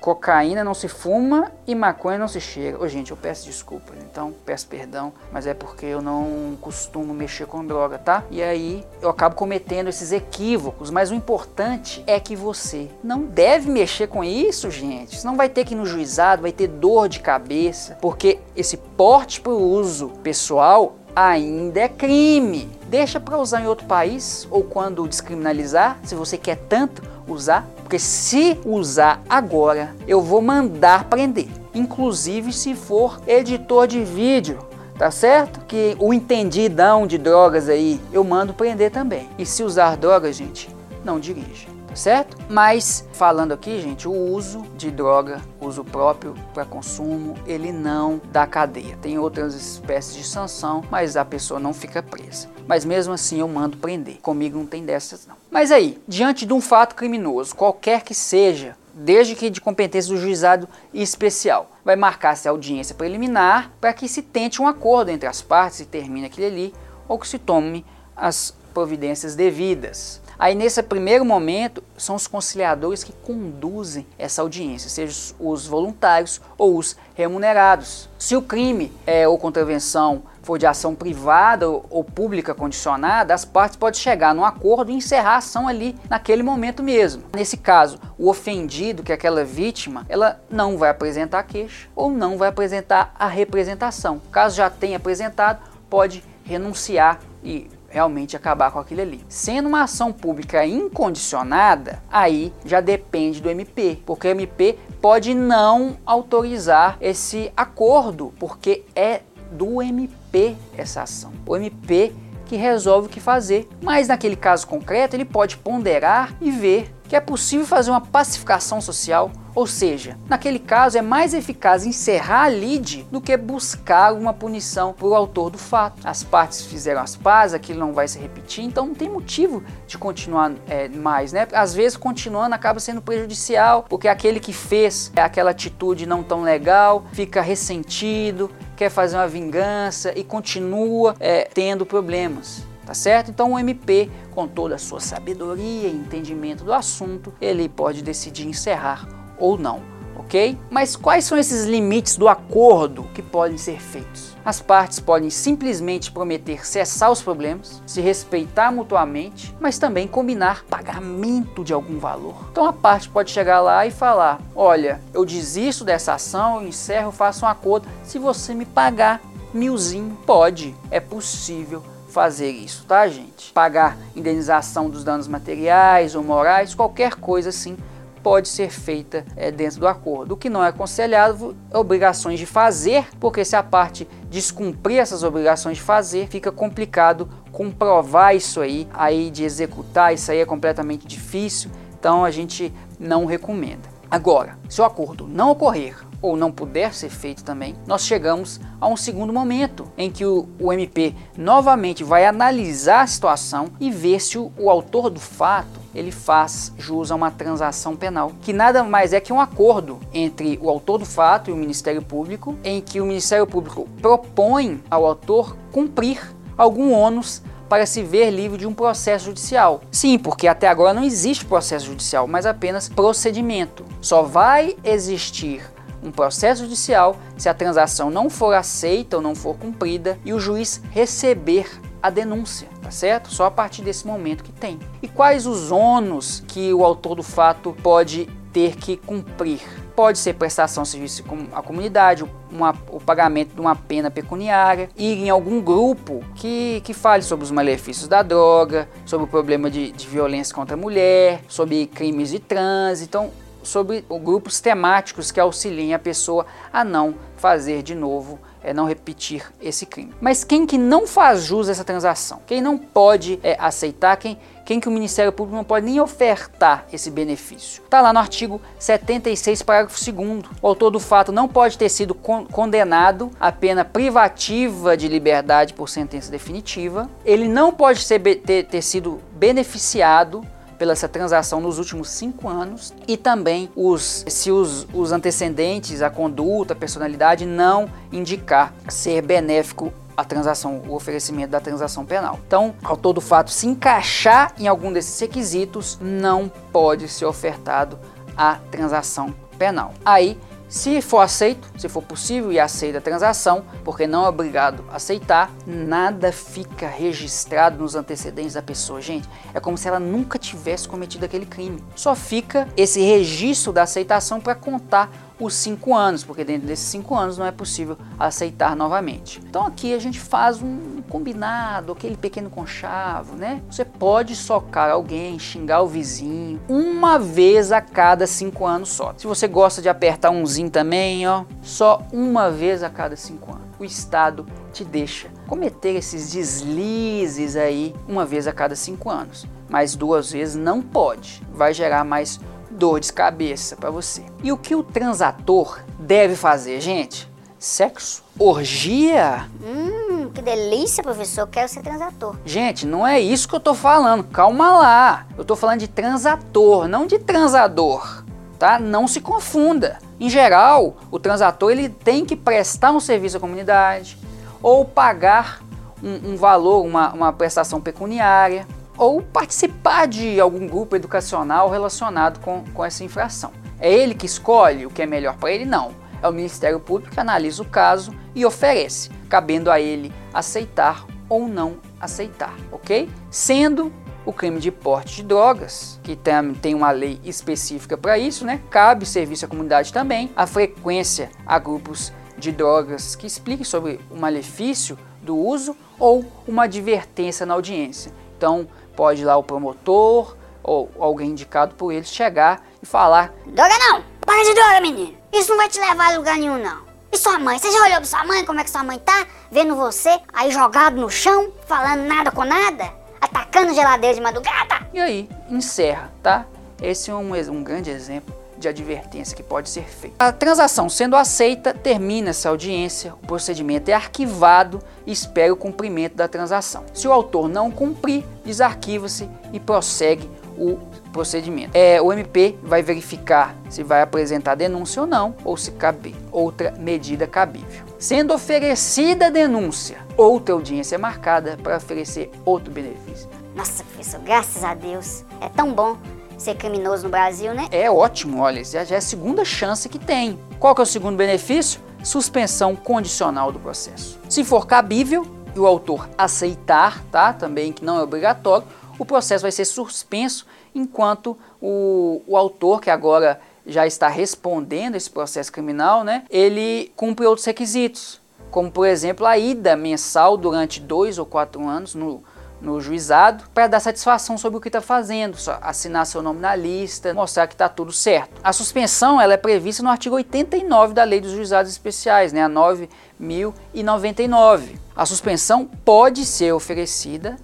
cocaína 0.02 0.64
não 0.64 0.74
se 0.74 0.88
fuma 0.88 1.52
e 1.64 1.76
maconha 1.76 2.18
não 2.18 2.26
se 2.26 2.40
cheira. 2.40 2.76
Ô, 2.82 2.88
gente, 2.88 3.12
eu 3.12 3.16
peço 3.16 3.46
desculpas, 3.46 3.96
então 4.02 4.34
peço 4.44 4.66
perdão, 4.66 5.12
mas 5.32 5.46
é 5.46 5.54
porque 5.54 5.86
eu 5.86 6.02
não 6.02 6.58
costumo 6.60 7.14
mexer 7.14 7.46
com 7.46 7.64
droga, 7.64 7.98
tá? 7.98 8.24
E 8.28 8.42
aí 8.42 8.84
eu 9.00 9.08
acabo 9.08 9.36
cometendo 9.36 9.88
esses 9.88 10.10
equívocos, 10.10 10.90
mas 10.90 11.12
o 11.12 11.14
importante 11.14 12.02
é 12.04 12.18
que 12.18 12.34
você 12.34 12.90
não 13.02 13.22
deve 13.22 13.70
mexer 13.70 14.08
com 14.08 14.24
isso, 14.24 14.70
gente. 14.72 15.20
Senão 15.20 15.36
vai 15.36 15.48
ter 15.48 15.64
que 15.64 15.72
ir 15.72 15.76
no 15.76 15.86
juizado, 15.86 16.42
vai 16.42 16.52
ter 16.52 16.66
dor 16.66 17.08
de 17.08 17.20
cabeça, 17.20 17.96
porque 18.00 18.40
esse 18.56 18.76
porte 18.76 19.40
para 19.40 19.52
o 19.52 19.62
uso 19.62 20.08
pessoal 20.24 20.96
ainda 21.14 21.80
é 21.80 21.88
crime. 21.88 22.68
Deixa 22.88 23.20
para 23.20 23.38
usar 23.38 23.60
em 23.60 23.68
outro 23.68 23.86
país 23.86 24.48
ou 24.50 24.64
quando 24.64 25.06
descriminalizar, 25.06 25.98
se 26.02 26.14
você 26.16 26.36
quer 26.36 26.56
tanto 26.56 27.02
usar, 27.28 27.66
porque 27.92 27.98
se 27.98 28.58
usar 28.64 29.22
agora, 29.28 29.94
eu 30.08 30.22
vou 30.22 30.40
mandar 30.40 31.10
prender. 31.10 31.46
Inclusive 31.74 32.50
se 32.50 32.74
for 32.74 33.20
editor 33.26 33.86
de 33.86 34.02
vídeo, 34.02 34.60
tá 34.96 35.10
certo? 35.10 35.60
Que 35.66 35.94
o 35.98 36.14
entendidão 36.14 37.06
de 37.06 37.18
drogas 37.18 37.68
aí, 37.68 38.00
eu 38.10 38.24
mando 38.24 38.54
prender 38.54 38.90
também. 38.90 39.28
E 39.38 39.44
se 39.44 39.62
usar 39.62 39.98
drogas, 39.98 40.36
gente, 40.36 40.74
não 41.04 41.20
dirija 41.20 41.71
certo? 41.94 42.36
Mas 42.48 43.06
falando 43.12 43.52
aqui, 43.52 43.80
gente, 43.80 44.08
o 44.08 44.12
uso 44.12 44.62
de 44.76 44.90
droga, 44.90 45.40
uso 45.60 45.84
próprio 45.84 46.34
para 46.52 46.64
consumo, 46.64 47.34
ele 47.46 47.72
não 47.72 48.20
dá 48.30 48.46
cadeia. 48.46 48.96
Tem 49.00 49.18
outras 49.18 49.54
espécies 49.54 50.14
de 50.14 50.24
sanção, 50.24 50.82
mas 50.90 51.16
a 51.16 51.24
pessoa 51.24 51.60
não 51.60 51.72
fica 51.72 52.02
presa. 52.02 52.48
Mas 52.66 52.84
mesmo 52.84 53.12
assim 53.12 53.40
eu 53.40 53.48
mando 53.48 53.76
prender. 53.76 54.18
Comigo 54.20 54.58
não 54.58 54.66
tem 54.66 54.84
dessas 54.84 55.26
não. 55.26 55.36
Mas 55.50 55.70
aí, 55.70 56.00
diante 56.06 56.46
de 56.46 56.52
um 56.52 56.60
fato 56.60 56.94
criminoso, 56.94 57.54
qualquer 57.54 58.02
que 58.02 58.14
seja, 58.14 58.76
desde 58.94 59.34
que 59.34 59.50
de 59.50 59.60
competência 59.60 60.12
do 60.12 60.20
juizado 60.20 60.68
especial. 60.92 61.70
Vai 61.84 61.96
marcar-se 61.96 62.48
audiência 62.48 62.94
preliminar 62.94 63.70
para 63.80 63.92
que 63.92 64.08
se 64.08 64.22
tente 64.22 64.60
um 64.60 64.66
acordo 64.66 65.10
entre 65.10 65.28
as 65.28 65.42
partes 65.42 65.80
e 65.80 65.86
termine 65.86 66.26
aquele 66.26 66.46
ali, 66.46 66.74
ou 67.08 67.18
que 67.18 67.28
se 67.28 67.38
tome 67.38 67.84
as 68.16 68.54
providências 68.72 69.34
devidas. 69.34 70.21
Aí 70.42 70.56
nesse 70.56 70.82
primeiro 70.82 71.24
momento 71.24 71.84
são 71.96 72.16
os 72.16 72.26
conciliadores 72.26 73.04
que 73.04 73.12
conduzem 73.12 74.04
essa 74.18 74.42
audiência, 74.42 74.90
seja 74.90 75.32
os 75.38 75.68
voluntários 75.68 76.40
ou 76.58 76.76
os 76.76 76.96
remunerados. 77.14 78.08
Se 78.18 78.34
o 78.34 78.42
crime 78.42 78.92
é, 79.06 79.28
ou 79.28 79.38
contravenção 79.38 80.24
for 80.42 80.58
de 80.58 80.66
ação 80.66 80.96
privada 80.96 81.68
ou 81.68 82.02
pública 82.02 82.56
condicionada, 82.56 83.32
as 83.32 83.44
partes 83.44 83.76
podem 83.76 84.00
chegar 84.00 84.34
num 84.34 84.44
acordo 84.44 84.90
e 84.90 84.94
encerrar 84.96 85.34
a 85.34 85.36
ação 85.36 85.68
ali 85.68 85.94
naquele 86.10 86.42
momento 86.42 86.82
mesmo. 86.82 87.22
Nesse 87.32 87.56
caso, 87.56 88.00
o 88.18 88.28
ofendido, 88.28 89.04
que 89.04 89.12
é 89.12 89.14
aquela 89.14 89.44
vítima, 89.44 90.04
ela 90.08 90.42
não 90.50 90.76
vai 90.76 90.90
apresentar 90.90 91.44
queixa 91.44 91.86
ou 91.94 92.10
não 92.10 92.36
vai 92.36 92.48
apresentar 92.48 93.14
a 93.16 93.28
representação. 93.28 94.20
Caso 94.32 94.56
já 94.56 94.68
tenha 94.68 94.96
apresentado, 94.96 95.62
pode 95.88 96.24
renunciar 96.44 97.20
e 97.44 97.70
realmente 97.92 98.36
acabar 98.36 98.70
com 98.72 98.78
aquilo 98.78 99.02
ali. 99.02 99.24
Sendo 99.28 99.68
uma 99.68 99.82
ação 99.82 100.12
pública 100.12 100.64
incondicionada, 100.66 102.02
aí 102.10 102.52
já 102.64 102.80
depende 102.80 103.40
do 103.40 103.50
MP, 103.50 103.98
porque 104.06 104.26
o 104.26 104.30
MP 104.30 104.78
pode 105.00 105.34
não 105.34 105.98
autorizar 106.06 106.96
esse 107.00 107.52
acordo, 107.56 108.32
porque 108.40 108.84
é 108.96 109.20
do 109.52 109.82
MP 109.82 110.56
essa 110.76 111.02
ação. 111.02 111.32
O 111.46 111.54
MP 111.54 112.12
que 112.46 112.56
resolve 112.56 113.06
o 113.06 113.10
que 113.10 113.18
fazer. 113.18 113.66
Mas 113.80 114.08
naquele 114.08 114.36
caso 114.36 114.66
concreto, 114.66 115.16
ele 115.16 115.24
pode 115.24 115.56
ponderar 115.56 116.34
e 116.38 116.50
ver 116.50 116.94
que 117.08 117.16
é 117.16 117.20
possível 117.20 117.66
fazer 117.66 117.90
uma 117.90 118.00
pacificação 118.00 118.78
social, 118.78 119.30
ou 119.54 119.66
seja, 119.66 120.16
naquele 120.28 120.58
caso 120.58 120.96
é 120.96 121.02
mais 121.02 121.34
eficaz 121.34 121.84
encerrar 121.84 122.44
a 122.44 122.48
lide 122.48 123.06
do 123.10 123.20
que 123.20 123.36
buscar 123.36 124.12
uma 124.14 124.32
punição 124.32 124.92
para 124.92 125.06
o 125.06 125.14
autor 125.14 125.50
do 125.50 125.58
fato. 125.58 126.00
As 126.04 126.22
partes 126.22 126.62
fizeram 126.62 127.02
as 127.02 127.14
pazes, 127.14 127.54
aquilo 127.54 127.80
não 127.80 127.92
vai 127.92 128.08
se 128.08 128.18
repetir, 128.18 128.64
então 128.64 128.86
não 128.86 128.94
tem 128.94 129.10
motivo 129.10 129.62
de 129.86 129.98
continuar 129.98 130.52
é, 130.68 130.88
mais, 130.88 131.32
né? 131.32 131.46
Às 131.52 131.74
vezes 131.74 131.96
continuando 131.96 132.54
acaba 132.54 132.80
sendo 132.80 133.02
prejudicial, 133.02 133.84
porque 133.88 134.08
aquele 134.08 134.40
que 134.40 134.52
fez 134.52 135.12
aquela 135.16 135.50
atitude 135.50 136.06
não 136.06 136.22
tão 136.22 136.42
legal 136.42 137.04
fica 137.12 137.42
ressentido, 137.42 138.50
quer 138.76 138.90
fazer 138.90 139.16
uma 139.16 139.28
vingança 139.28 140.12
e 140.16 140.24
continua 140.24 141.14
é, 141.20 141.48
tendo 141.52 141.84
problemas. 141.84 142.64
tá 142.84 142.94
certo? 142.94 143.30
Então 143.30 143.52
o 143.52 143.58
MP, 143.58 144.10
com 144.34 144.48
toda 144.48 144.74
a 144.74 144.78
sua 144.78 144.98
sabedoria 144.98 145.88
e 145.88 145.94
entendimento 145.94 146.64
do 146.64 146.72
assunto, 146.72 147.32
ele 147.40 147.68
pode 147.68 148.02
decidir 148.02 148.46
encerrar 148.46 149.21
ou 149.38 149.58
não 149.58 149.92
ok? 150.32 150.58
Mas 150.70 150.96
quais 150.96 151.24
são 151.24 151.36
esses 151.36 151.64
limites 151.66 152.16
do 152.16 152.28
acordo 152.28 153.04
que 153.14 153.22
podem 153.22 153.58
ser 153.58 153.80
feitos? 153.80 154.32
As 154.44 154.60
partes 154.60 154.98
podem 154.98 155.30
simplesmente 155.30 156.10
prometer 156.10 156.66
cessar 156.66 157.10
os 157.12 157.22
problemas, 157.22 157.82
se 157.86 158.00
respeitar 158.00 158.72
mutuamente, 158.72 159.54
mas 159.60 159.78
também 159.78 160.08
combinar 160.08 160.64
pagamento 160.64 161.62
de 161.62 161.72
algum 161.72 161.98
valor. 161.98 162.34
Então 162.50 162.64
a 162.64 162.72
parte 162.72 163.08
pode 163.08 163.30
chegar 163.30 163.60
lá 163.60 163.86
e 163.86 163.90
falar: 163.90 164.40
Olha, 164.56 165.00
eu 165.12 165.24
desisto 165.24 165.84
dessa 165.84 166.14
ação, 166.14 166.60
eu 166.60 166.68
encerro, 166.68 167.12
faço 167.12 167.44
um 167.44 167.48
acordo. 167.48 167.88
Se 168.02 168.18
você 168.18 168.54
me 168.54 168.64
pagar 168.64 169.20
milzinho, 169.54 170.16
pode, 170.26 170.74
é 170.90 170.98
possível 170.98 171.82
fazer 172.08 172.50
isso, 172.50 172.84
tá, 172.86 173.06
gente? 173.08 173.52
Pagar 173.52 173.96
indenização 174.14 174.90
dos 174.90 175.04
danos 175.04 175.28
materiais 175.28 176.14
ou 176.14 176.22
morais, 176.22 176.74
qualquer 176.74 177.14
coisa 177.14 177.48
assim 177.48 177.76
pode 178.22 178.48
ser 178.48 178.70
feita 178.70 179.24
é, 179.36 179.50
dentro 179.50 179.80
do 179.80 179.88
acordo. 179.88 180.32
O 180.32 180.36
que 180.36 180.48
não 180.48 180.62
é 180.62 180.68
aconselhado 180.68 181.56
é 181.70 181.76
obrigações 181.76 182.38
de 182.38 182.46
fazer, 182.46 183.06
porque 183.18 183.44
se 183.44 183.56
a 183.56 183.62
parte 183.62 184.08
descumprir 184.30 184.98
essas 184.98 185.22
obrigações 185.22 185.78
de 185.78 185.82
fazer, 185.82 186.28
fica 186.28 186.52
complicado 186.52 187.28
comprovar 187.50 188.34
isso 188.34 188.60
aí, 188.60 188.88
aí 188.94 189.30
de 189.30 189.44
executar, 189.44 190.14
isso 190.14 190.30
aí 190.30 190.38
é 190.38 190.46
completamente 190.46 191.06
difícil, 191.06 191.70
então 191.98 192.24
a 192.24 192.30
gente 192.30 192.72
não 192.98 193.26
recomenda. 193.26 193.92
Agora, 194.10 194.58
se 194.68 194.80
o 194.80 194.84
acordo 194.84 195.26
não 195.26 195.50
ocorrer 195.50 195.96
ou 196.20 196.36
não 196.36 196.52
puder 196.52 196.94
ser 196.94 197.08
feito 197.08 197.42
também, 197.42 197.74
nós 197.86 198.04
chegamos 198.04 198.60
a 198.80 198.86
um 198.86 198.96
segundo 198.96 199.32
momento 199.32 199.90
em 199.96 200.10
que 200.10 200.24
o, 200.24 200.48
o 200.60 200.72
MP 200.72 201.14
novamente 201.36 202.04
vai 202.04 202.26
analisar 202.26 203.02
a 203.02 203.06
situação 203.06 203.68
e 203.80 203.90
ver 203.90 204.20
se 204.20 204.38
o, 204.38 204.52
o 204.58 204.70
autor 204.70 205.10
do 205.10 205.18
fato 205.18 205.81
ele 205.94 206.10
faz 206.10 206.72
jus 206.78 207.10
a 207.10 207.14
uma 207.14 207.30
transação 207.30 207.94
penal, 207.96 208.32
que 208.40 208.52
nada 208.52 208.82
mais 208.82 209.12
é 209.12 209.20
que 209.20 209.32
um 209.32 209.40
acordo 209.40 210.00
entre 210.12 210.58
o 210.62 210.68
autor 210.68 210.98
do 210.98 211.06
fato 211.06 211.50
e 211.50 211.52
o 211.52 211.56
Ministério 211.56 212.02
Público, 212.02 212.56
em 212.64 212.80
que 212.80 213.00
o 213.00 213.06
Ministério 213.06 213.46
Público 213.46 213.88
propõe 214.00 214.82
ao 214.90 215.04
autor 215.04 215.56
cumprir 215.70 216.20
algum 216.56 216.92
ônus 216.92 217.42
para 217.68 217.86
se 217.86 218.02
ver 218.02 218.30
livre 218.30 218.58
de 218.58 218.66
um 218.66 218.74
processo 218.74 219.24
judicial. 219.24 219.80
Sim, 219.90 220.18
porque 220.18 220.46
até 220.46 220.68
agora 220.68 220.92
não 220.92 221.02
existe 221.02 221.44
processo 221.44 221.86
judicial, 221.86 222.26
mas 222.26 222.44
apenas 222.44 222.88
procedimento. 222.88 223.84
Só 224.00 224.22
vai 224.22 224.76
existir 224.84 225.62
um 226.02 226.10
processo 226.10 226.64
judicial 226.64 227.16
se 227.36 227.48
a 227.48 227.54
transação 227.54 228.10
não 228.10 228.28
for 228.28 228.52
aceita 228.52 229.16
ou 229.16 229.22
não 229.22 229.34
for 229.34 229.56
cumprida 229.56 230.18
e 230.24 230.32
o 230.32 230.40
juiz 230.40 230.82
receber 230.90 231.66
a 232.02 232.10
denúncia, 232.10 232.68
tá 232.82 232.90
certo? 232.90 233.32
Só 233.32 233.46
a 233.46 233.50
partir 233.50 233.82
desse 233.82 234.06
momento 234.06 234.42
que 234.42 234.52
tem. 234.52 234.78
E 235.00 235.08
quais 235.08 235.46
os 235.46 235.70
ônus 235.70 236.42
que 236.48 236.74
o 236.74 236.84
autor 236.84 237.14
do 237.14 237.22
fato 237.22 237.74
pode 237.82 238.28
ter 238.52 238.76
que 238.76 238.96
cumprir? 238.96 239.60
Pode 239.94 240.18
ser 240.18 240.34
prestação 240.34 240.82
de 240.82 240.88
serviço 240.88 241.22
à 241.52 241.62
comunidade, 241.62 242.24
uma, 242.50 242.74
o 242.90 242.98
pagamento 242.98 243.54
de 243.54 243.60
uma 243.60 243.76
pena 243.76 244.10
pecuniária, 244.10 244.88
ir 244.96 245.18
em 245.18 245.30
algum 245.30 245.60
grupo 245.60 246.24
que, 246.34 246.80
que 246.82 246.92
fale 246.92 247.22
sobre 247.22 247.44
os 247.44 247.50
malefícios 247.50 248.08
da 248.08 248.22
droga, 248.22 248.88
sobre 249.06 249.24
o 249.26 249.28
problema 249.28 249.70
de, 249.70 249.92
de 249.92 250.08
violência 250.08 250.54
contra 250.54 250.74
a 250.74 250.78
mulher, 250.78 251.42
sobre 251.46 251.86
crimes 251.86 252.30
de 252.30 252.38
trânsito. 252.38 253.18
Então, 253.18 253.42
sobre 253.62 254.04
grupos 254.22 254.60
temáticos 254.60 255.30
que 255.30 255.38
auxiliem 255.38 255.94
a 255.94 255.98
pessoa 255.98 256.46
a 256.72 256.82
não 256.84 257.14
fazer 257.36 257.82
de 257.82 257.94
novo, 257.94 258.40
é, 258.62 258.72
não 258.72 258.84
repetir 258.84 259.44
esse 259.60 259.86
crime. 259.86 260.12
Mas 260.20 260.44
quem 260.44 260.66
que 260.66 260.78
não 260.78 261.06
faz 261.06 261.42
jus 261.42 261.68
a 261.68 261.72
essa 261.72 261.84
transação? 261.84 262.40
Quem 262.46 262.60
não 262.60 262.78
pode 262.78 263.38
é, 263.42 263.56
aceitar, 263.58 264.16
quem, 264.16 264.38
quem 264.64 264.80
que 264.80 264.88
o 264.88 264.92
Ministério 264.92 265.32
Público 265.32 265.56
não 265.56 265.64
pode 265.64 265.86
nem 265.86 266.00
ofertar 266.00 266.86
esse 266.92 267.10
benefício? 267.10 267.82
Está 267.84 268.00
lá 268.00 268.12
no 268.12 268.18
artigo 268.18 268.60
76, 268.78 269.62
parágrafo 269.62 270.12
2 270.12 270.44
O 270.60 270.66
autor 270.66 270.90
do 270.90 271.00
fato 271.00 271.32
não 271.32 271.48
pode 271.48 271.76
ter 271.76 271.88
sido 271.88 272.14
con 272.14 272.46
condenado 272.46 273.30
a 273.40 273.50
pena 273.50 273.84
privativa 273.84 274.96
de 274.96 275.08
liberdade 275.08 275.74
por 275.74 275.88
sentença 275.88 276.30
definitiva. 276.30 277.08
Ele 277.24 277.48
não 277.48 277.72
pode 277.72 278.00
ser, 278.00 278.20
ter, 278.20 278.64
ter 278.64 278.82
sido 278.82 279.20
beneficiado 279.32 280.46
pela 280.82 280.94
essa 280.94 281.08
transação 281.08 281.60
nos 281.60 281.78
últimos 281.78 282.08
cinco 282.08 282.48
anos 282.48 282.92
e 283.06 283.16
também 283.16 283.70
os, 283.76 284.24
se 284.26 284.50
os, 284.50 284.84
os 284.92 285.12
antecedentes, 285.12 286.02
a 286.02 286.10
conduta, 286.10 286.72
a 286.72 286.76
personalidade 286.76 287.46
não 287.46 287.88
indicar 288.10 288.74
ser 288.88 289.22
benéfico 289.22 289.92
a 290.16 290.24
transação, 290.24 290.82
o 290.88 290.92
oferecimento 290.96 291.50
da 291.50 291.60
transação 291.60 292.04
penal. 292.04 292.40
Então, 292.44 292.74
ao 292.82 292.96
todo 292.96 293.20
fato 293.20 293.52
se 293.52 293.68
encaixar 293.68 294.54
em 294.58 294.66
algum 294.66 294.92
desses 294.92 295.20
requisitos, 295.20 296.00
não 296.00 296.50
pode 296.72 297.06
ser 297.06 297.26
ofertado 297.26 297.96
a 298.36 298.56
transação 298.68 299.32
penal. 299.56 299.94
Aí 300.04 300.36
se 300.72 301.02
for 301.02 301.18
aceito, 301.18 301.70
se 301.76 301.86
for 301.86 302.02
possível 302.02 302.50
e 302.50 302.58
aceita 302.58 302.96
a 302.96 303.00
transação, 303.02 303.62
porque 303.84 304.06
não 304.06 304.24
é 304.24 304.28
obrigado 304.30 304.82
a 304.90 304.96
aceitar, 304.96 305.50
nada 305.66 306.32
fica 306.32 306.88
registrado 306.88 307.82
nos 307.82 307.94
antecedentes 307.94 308.54
da 308.54 308.62
pessoa. 308.62 308.98
Gente, 308.98 309.28
é 309.52 309.60
como 309.60 309.76
se 309.76 309.86
ela 309.86 310.00
nunca 310.00 310.38
tivesse 310.38 310.88
cometido 310.88 311.26
aquele 311.26 311.44
crime. 311.44 311.84
Só 311.94 312.14
fica 312.14 312.66
esse 312.74 313.02
registro 313.02 313.70
da 313.70 313.82
aceitação 313.82 314.40
para 314.40 314.54
contar 314.54 315.10
os 315.44 315.54
cinco 315.54 315.94
anos, 315.94 316.24
porque 316.24 316.44
dentro 316.44 316.66
desses 316.66 316.86
cinco 316.86 317.14
anos 317.14 317.38
não 317.38 317.46
é 317.46 317.50
possível 317.50 317.96
aceitar 318.18 318.76
novamente. 318.76 319.40
Então 319.48 319.66
aqui 319.66 319.94
a 319.94 319.98
gente 319.98 320.20
faz 320.20 320.62
um 320.62 321.02
combinado, 321.08 321.92
aquele 321.92 322.16
pequeno 322.16 322.48
conchavo, 322.48 323.36
né? 323.36 323.60
Você 323.70 323.84
pode 323.84 324.36
socar 324.36 324.90
alguém, 324.90 325.38
xingar 325.38 325.82
o 325.82 325.86
vizinho, 325.86 326.60
uma 326.68 327.18
vez 327.18 327.72
a 327.72 327.80
cada 327.80 328.26
cinco 328.26 328.66
anos 328.66 328.88
só. 328.90 329.14
Se 329.16 329.26
você 329.26 329.46
gosta 329.46 329.82
de 329.82 329.88
apertar 329.88 330.30
umzinho 330.30 330.70
também, 330.70 331.26
ó, 331.26 331.44
só 331.60 332.02
uma 332.12 332.50
vez 332.50 332.82
a 332.82 332.90
cada 332.90 333.16
cinco 333.16 333.52
anos. 333.52 333.62
O 333.78 333.84
Estado 333.84 334.46
te 334.72 334.84
deixa 334.84 335.28
cometer 335.46 335.96
esses 335.96 336.32
deslizes 336.32 337.56
aí 337.56 337.94
uma 338.08 338.24
vez 338.24 338.46
a 338.46 338.52
cada 338.52 338.74
cinco 338.74 339.10
anos, 339.10 339.44
mas 339.68 339.94
duas 339.94 340.30
vezes 340.32 340.54
não 340.54 340.80
pode. 340.80 341.42
Vai 341.52 341.74
gerar 341.74 342.04
mais 342.04 342.40
dor 342.72 342.98
de 343.00 343.12
cabeça 343.12 343.76
para 343.76 343.90
você. 343.90 344.24
E 344.42 344.50
o 344.50 344.56
que 344.56 344.74
o 344.74 344.82
transator 344.82 345.80
deve 345.98 346.34
fazer, 346.34 346.80
gente? 346.80 347.30
Sexo? 347.58 348.24
Orgia? 348.38 349.46
Hum, 349.64 350.30
que 350.34 350.42
delícia, 350.42 351.02
professor. 351.02 351.46
Quero 351.46 351.68
ser 351.68 351.82
transator. 351.82 352.34
Gente, 352.44 352.84
não 352.86 353.06
é 353.06 353.20
isso 353.20 353.48
que 353.48 353.54
eu 353.54 353.60
tô 353.60 353.72
falando. 353.72 354.24
Calma 354.24 354.70
lá. 354.72 355.26
Eu 355.38 355.44
tô 355.44 355.54
falando 355.54 355.78
de 355.78 355.86
transator, 355.86 356.88
não 356.88 357.06
de 357.06 357.20
transador. 357.20 358.24
Tá? 358.58 358.80
Não 358.80 359.06
se 359.06 359.20
confunda. 359.20 359.98
Em 360.18 360.28
geral, 360.28 360.96
o 361.10 361.20
transator 361.20 361.70
ele 361.70 361.88
tem 361.88 362.24
que 362.24 362.34
prestar 362.34 362.90
um 362.90 363.00
serviço 363.00 363.36
à 363.36 363.40
comunidade 363.40 364.18
ou 364.60 364.84
pagar 364.84 365.60
um, 366.02 366.32
um 366.32 366.36
valor, 366.36 366.84
uma, 366.84 367.12
uma 367.12 367.32
prestação 367.32 367.80
pecuniária 367.80 368.66
ou 368.96 369.22
participar 369.22 370.06
de 370.06 370.40
algum 370.40 370.66
grupo 370.66 370.96
educacional 370.96 371.70
relacionado 371.70 372.40
com, 372.40 372.64
com 372.72 372.84
essa 372.84 373.04
infração. 373.04 373.52
É 373.80 373.92
ele 373.92 374.14
que 374.14 374.26
escolhe 374.26 374.86
o 374.86 374.90
que 374.90 375.02
é 375.02 375.06
melhor 375.06 375.36
para 375.36 375.50
ele? 375.50 375.64
Não. 375.64 375.92
É 376.22 376.28
o 376.28 376.32
Ministério 376.32 376.78
Público 376.78 377.12
que 377.12 377.20
analisa 377.20 377.62
o 377.62 377.66
caso 377.66 378.14
e 378.34 378.46
oferece, 378.46 379.10
cabendo 379.28 379.70
a 379.70 379.80
ele 379.80 380.12
aceitar 380.32 381.04
ou 381.28 381.48
não 381.48 381.78
aceitar, 382.00 382.54
ok? 382.70 383.10
Sendo 383.30 383.92
o 384.24 384.32
crime 384.32 384.60
de 384.60 384.70
porte 384.70 385.16
de 385.16 385.22
drogas, 385.24 385.98
que 386.02 386.14
tem, 386.14 386.54
tem 386.54 386.74
uma 386.74 386.90
lei 386.90 387.20
específica 387.24 387.96
para 387.96 388.16
isso, 388.18 388.44
né? 388.44 388.60
Cabe 388.70 389.04
serviço 389.04 389.44
à 389.44 389.48
comunidade 389.48 389.92
também, 389.92 390.30
a 390.36 390.46
frequência 390.46 391.30
a 391.44 391.58
grupos 391.58 392.12
de 392.38 392.52
drogas 392.52 393.16
que 393.16 393.26
expliquem 393.26 393.64
sobre 393.64 394.00
o 394.10 394.16
malefício 394.16 394.98
do 395.22 395.36
uso 395.36 395.76
ou 395.98 396.24
uma 396.46 396.64
advertência 396.64 397.46
na 397.46 397.54
audiência. 397.54 398.12
Então, 398.36 398.66
pode 398.96 399.24
lá 399.24 399.36
o 399.36 399.42
promotor 399.42 400.36
ou 400.62 400.90
alguém 400.98 401.30
indicado 401.30 401.74
por 401.74 401.92
eles 401.92 402.12
chegar 402.12 402.64
e 402.82 402.86
falar: 402.86 403.32
Droga 403.46 403.78
não! 403.78 404.02
Para 404.24 404.44
de 404.44 404.54
droga, 404.54 404.80
menino! 404.80 405.16
Isso 405.32 405.50
não 405.50 405.56
vai 405.56 405.68
te 405.68 405.80
levar 405.80 406.12
a 406.12 406.16
lugar 406.16 406.36
nenhum, 406.36 406.58
não. 406.58 406.82
E 407.10 407.18
sua 407.18 407.38
mãe? 407.38 407.58
Você 407.58 407.70
já 407.70 407.78
olhou 407.78 407.96
pra 407.96 408.04
sua 408.04 408.24
mãe? 408.24 408.44
Como 408.44 408.60
é 408.60 408.64
que 408.64 408.70
sua 408.70 408.84
mãe 408.84 408.98
tá? 408.98 409.26
Vendo 409.50 409.76
você 409.76 410.18
aí 410.32 410.50
jogado 410.50 411.00
no 411.00 411.10
chão, 411.10 411.52
falando 411.66 412.06
nada 412.06 412.30
com 412.30 412.44
nada? 412.44 412.92
Atacando 413.20 413.74
geladeira 413.74 414.14
de 414.14 414.20
madrugada? 414.20 414.86
E 414.92 415.00
aí, 415.00 415.28
encerra, 415.48 416.10
tá? 416.22 416.46
Esse 416.80 417.10
é 417.10 417.14
um, 417.14 417.34
um 417.34 417.62
grande 417.62 417.90
exemplo 417.90 418.41
de 418.62 418.68
advertência 418.68 419.36
que 419.36 419.42
pode 419.42 419.68
ser 419.68 419.84
feita. 419.84 420.16
A 420.18 420.32
transação 420.32 420.88
sendo 420.88 421.16
aceita, 421.16 421.74
termina 421.74 422.30
essa 422.30 422.48
audiência, 422.48 423.12
o 423.14 423.26
procedimento 423.26 423.90
é 423.90 423.94
arquivado 423.94 424.78
e 425.06 425.12
espera 425.12 425.52
o 425.52 425.56
cumprimento 425.56 426.14
da 426.14 426.28
transação. 426.28 426.84
Se 426.94 427.06
o 427.06 427.12
autor 427.12 427.48
não 427.48 427.70
cumprir, 427.70 428.24
desarquiva-se 428.44 429.28
e 429.52 429.60
prossegue 429.60 430.30
o 430.56 430.78
procedimento. 431.12 431.70
É, 431.74 432.00
o 432.00 432.12
MP 432.12 432.56
vai 432.62 432.82
verificar 432.82 433.56
se 433.68 433.82
vai 433.82 434.02
apresentar 434.02 434.54
denúncia 434.54 435.02
ou 435.02 435.08
não, 435.08 435.34
ou 435.44 435.56
se 435.56 435.72
cabe 435.72 436.14
outra 436.30 436.72
medida 436.72 437.26
cabível. 437.26 437.84
sendo 437.98 438.34
oferecida 438.34 439.26
a 439.26 439.30
denúncia, 439.30 439.98
outra 440.16 440.54
audiência 440.54 440.96
é 440.96 440.98
marcada 440.98 441.58
para 441.62 441.76
oferecer 441.76 442.30
outro 442.44 442.72
benefício. 442.72 443.28
Nossa, 443.54 443.84
professor, 443.84 444.20
graças 444.20 444.64
a 444.64 444.74
Deus. 444.74 445.24
É 445.40 445.48
tão 445.48 445.72
bom 445.72 445.98
ser 446.42 446.56
criminoso 446.56 447.04
no 447.04 447.08
Brasil, 447.08 447.54
né? 447.54 447.68
É 447.70 447.88
ótimo, 447.88 448.40
olha, 448.40 448.64
já 448.64 448.80
é 448.80 448.96
a 448.96 449.00
segunda 449.00 449.44
chance 449.44 449.88
que 449.88 449.98
tem. 449.98 450.38
Qual 450.58 450.74
que 450.74 450.80
é 450.80 450.84
o 450.84 450.86
segundo 450.86 451.16
benefício? 451.16 451.80
Suspensão 452.02 452.74
condicional 452.74 453.52
do 453.52 453.60
processo. 453.60 454.18
Se 454.28 454.42
for 454.42 454.66
cabível 454.66 455.24
e 455.54 455.60
o 455.60 455.66
autor 455.66 456.08
aceitar, 456.18 457.00
tá? 457.12 457.32
Também 457.32 457.72
que 457.72 457.84
não 457.84 457.96
é 457.96 458.02
obrigatório, 458.02 458.66
o 458.98 459.04
processo 459.04 459.42
vai 459.42 459.52
ser 459.52 459.64
suspenso 459.64 460.44
enquanto 460.74 461.38
o, 461.60 462.22
o 462.26 462.36
autor, 462.36 462.80
que 462.80 462.90
agora 462.90 463.40
já 463.64 463.86
está 463.86 464.08
respondendo 464.08 464.96
esse 464.96 465.08
processo 465.08 465.52
criminal, 465.52 466.02
né? 466.02 466.24
Ele 466.28 466.92
cumpre 466.96 467.24
outros 467.24 467.46
requisitos, 467.46 468.20
como 468.50 468.68
por 468.68 468.86
exemplo 468.86 469.24
a 469.24 469.38
ida 469.38 469.76
mensal 469.76 470.36
durante 470.36 470.80
dois 470.80 471.18
ou 471.18 471.26
quatro 471.26 471.68
anos 471.68 471.94
no 471.94 472.24
no 472.62 472.80
juizado 472.80 473.44
para 473.52 473.66
dar 473.66 473.80
satisfação 473.80 474.38
sobre 474.38 474.56
o 474.56 474.60
que 474.60 474.68
está 474.68 474.80
fazendo, 474.80 475.36
assinar 475.60 476.06
seu 476.06 476.22
nome 476.22 476.38
na 476.40 476.54
lista, 476.54 477.12
mostrar 477.12 477.48
que 477.48 477.54
está 477.54 477.68
tudo 477.68 477.90
certo. 477.92 478.40
A 478.42 478.52
suspensão 478.52 479.20
ela 479.20 479.34
é 479.34 479.36
prevista 479.36 479.82
no 479.82 479.90
artigo 479.90 480.14
89 480.14 480.94
da 480.94 481.04
Lei 481.04 481.20
dos 481.20 481.32
Juizados 481.32 481.72
Especiais, 481.72 482.32
né, 482.32 482.44
a 482.44 482.48
9.099. 482.48 484.78
A 484.94 485.04
suspensão 485.04 485.66
pode 485.84 486.24
ser 486.24 486.52
oferecida 486.52 487.36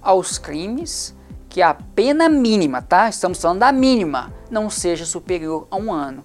aos 0.00 0.38
crimes 0.38 1.14
que 1.48 1.60
a 1.60 1.74
pena 1.74 2.30
mínima, 2.30 2.80
tá? 2.80 3.10
Estamos 3.10 3.38
falando 3.38 3.58
da 3.58 3.70
mínima, 3.70 4.32
não 4.50 4.70
seja 4.70 5.04
superior 5.04 5.66
a 5.70 5.76
um 5.76 5.92
ano. 5.92 6.24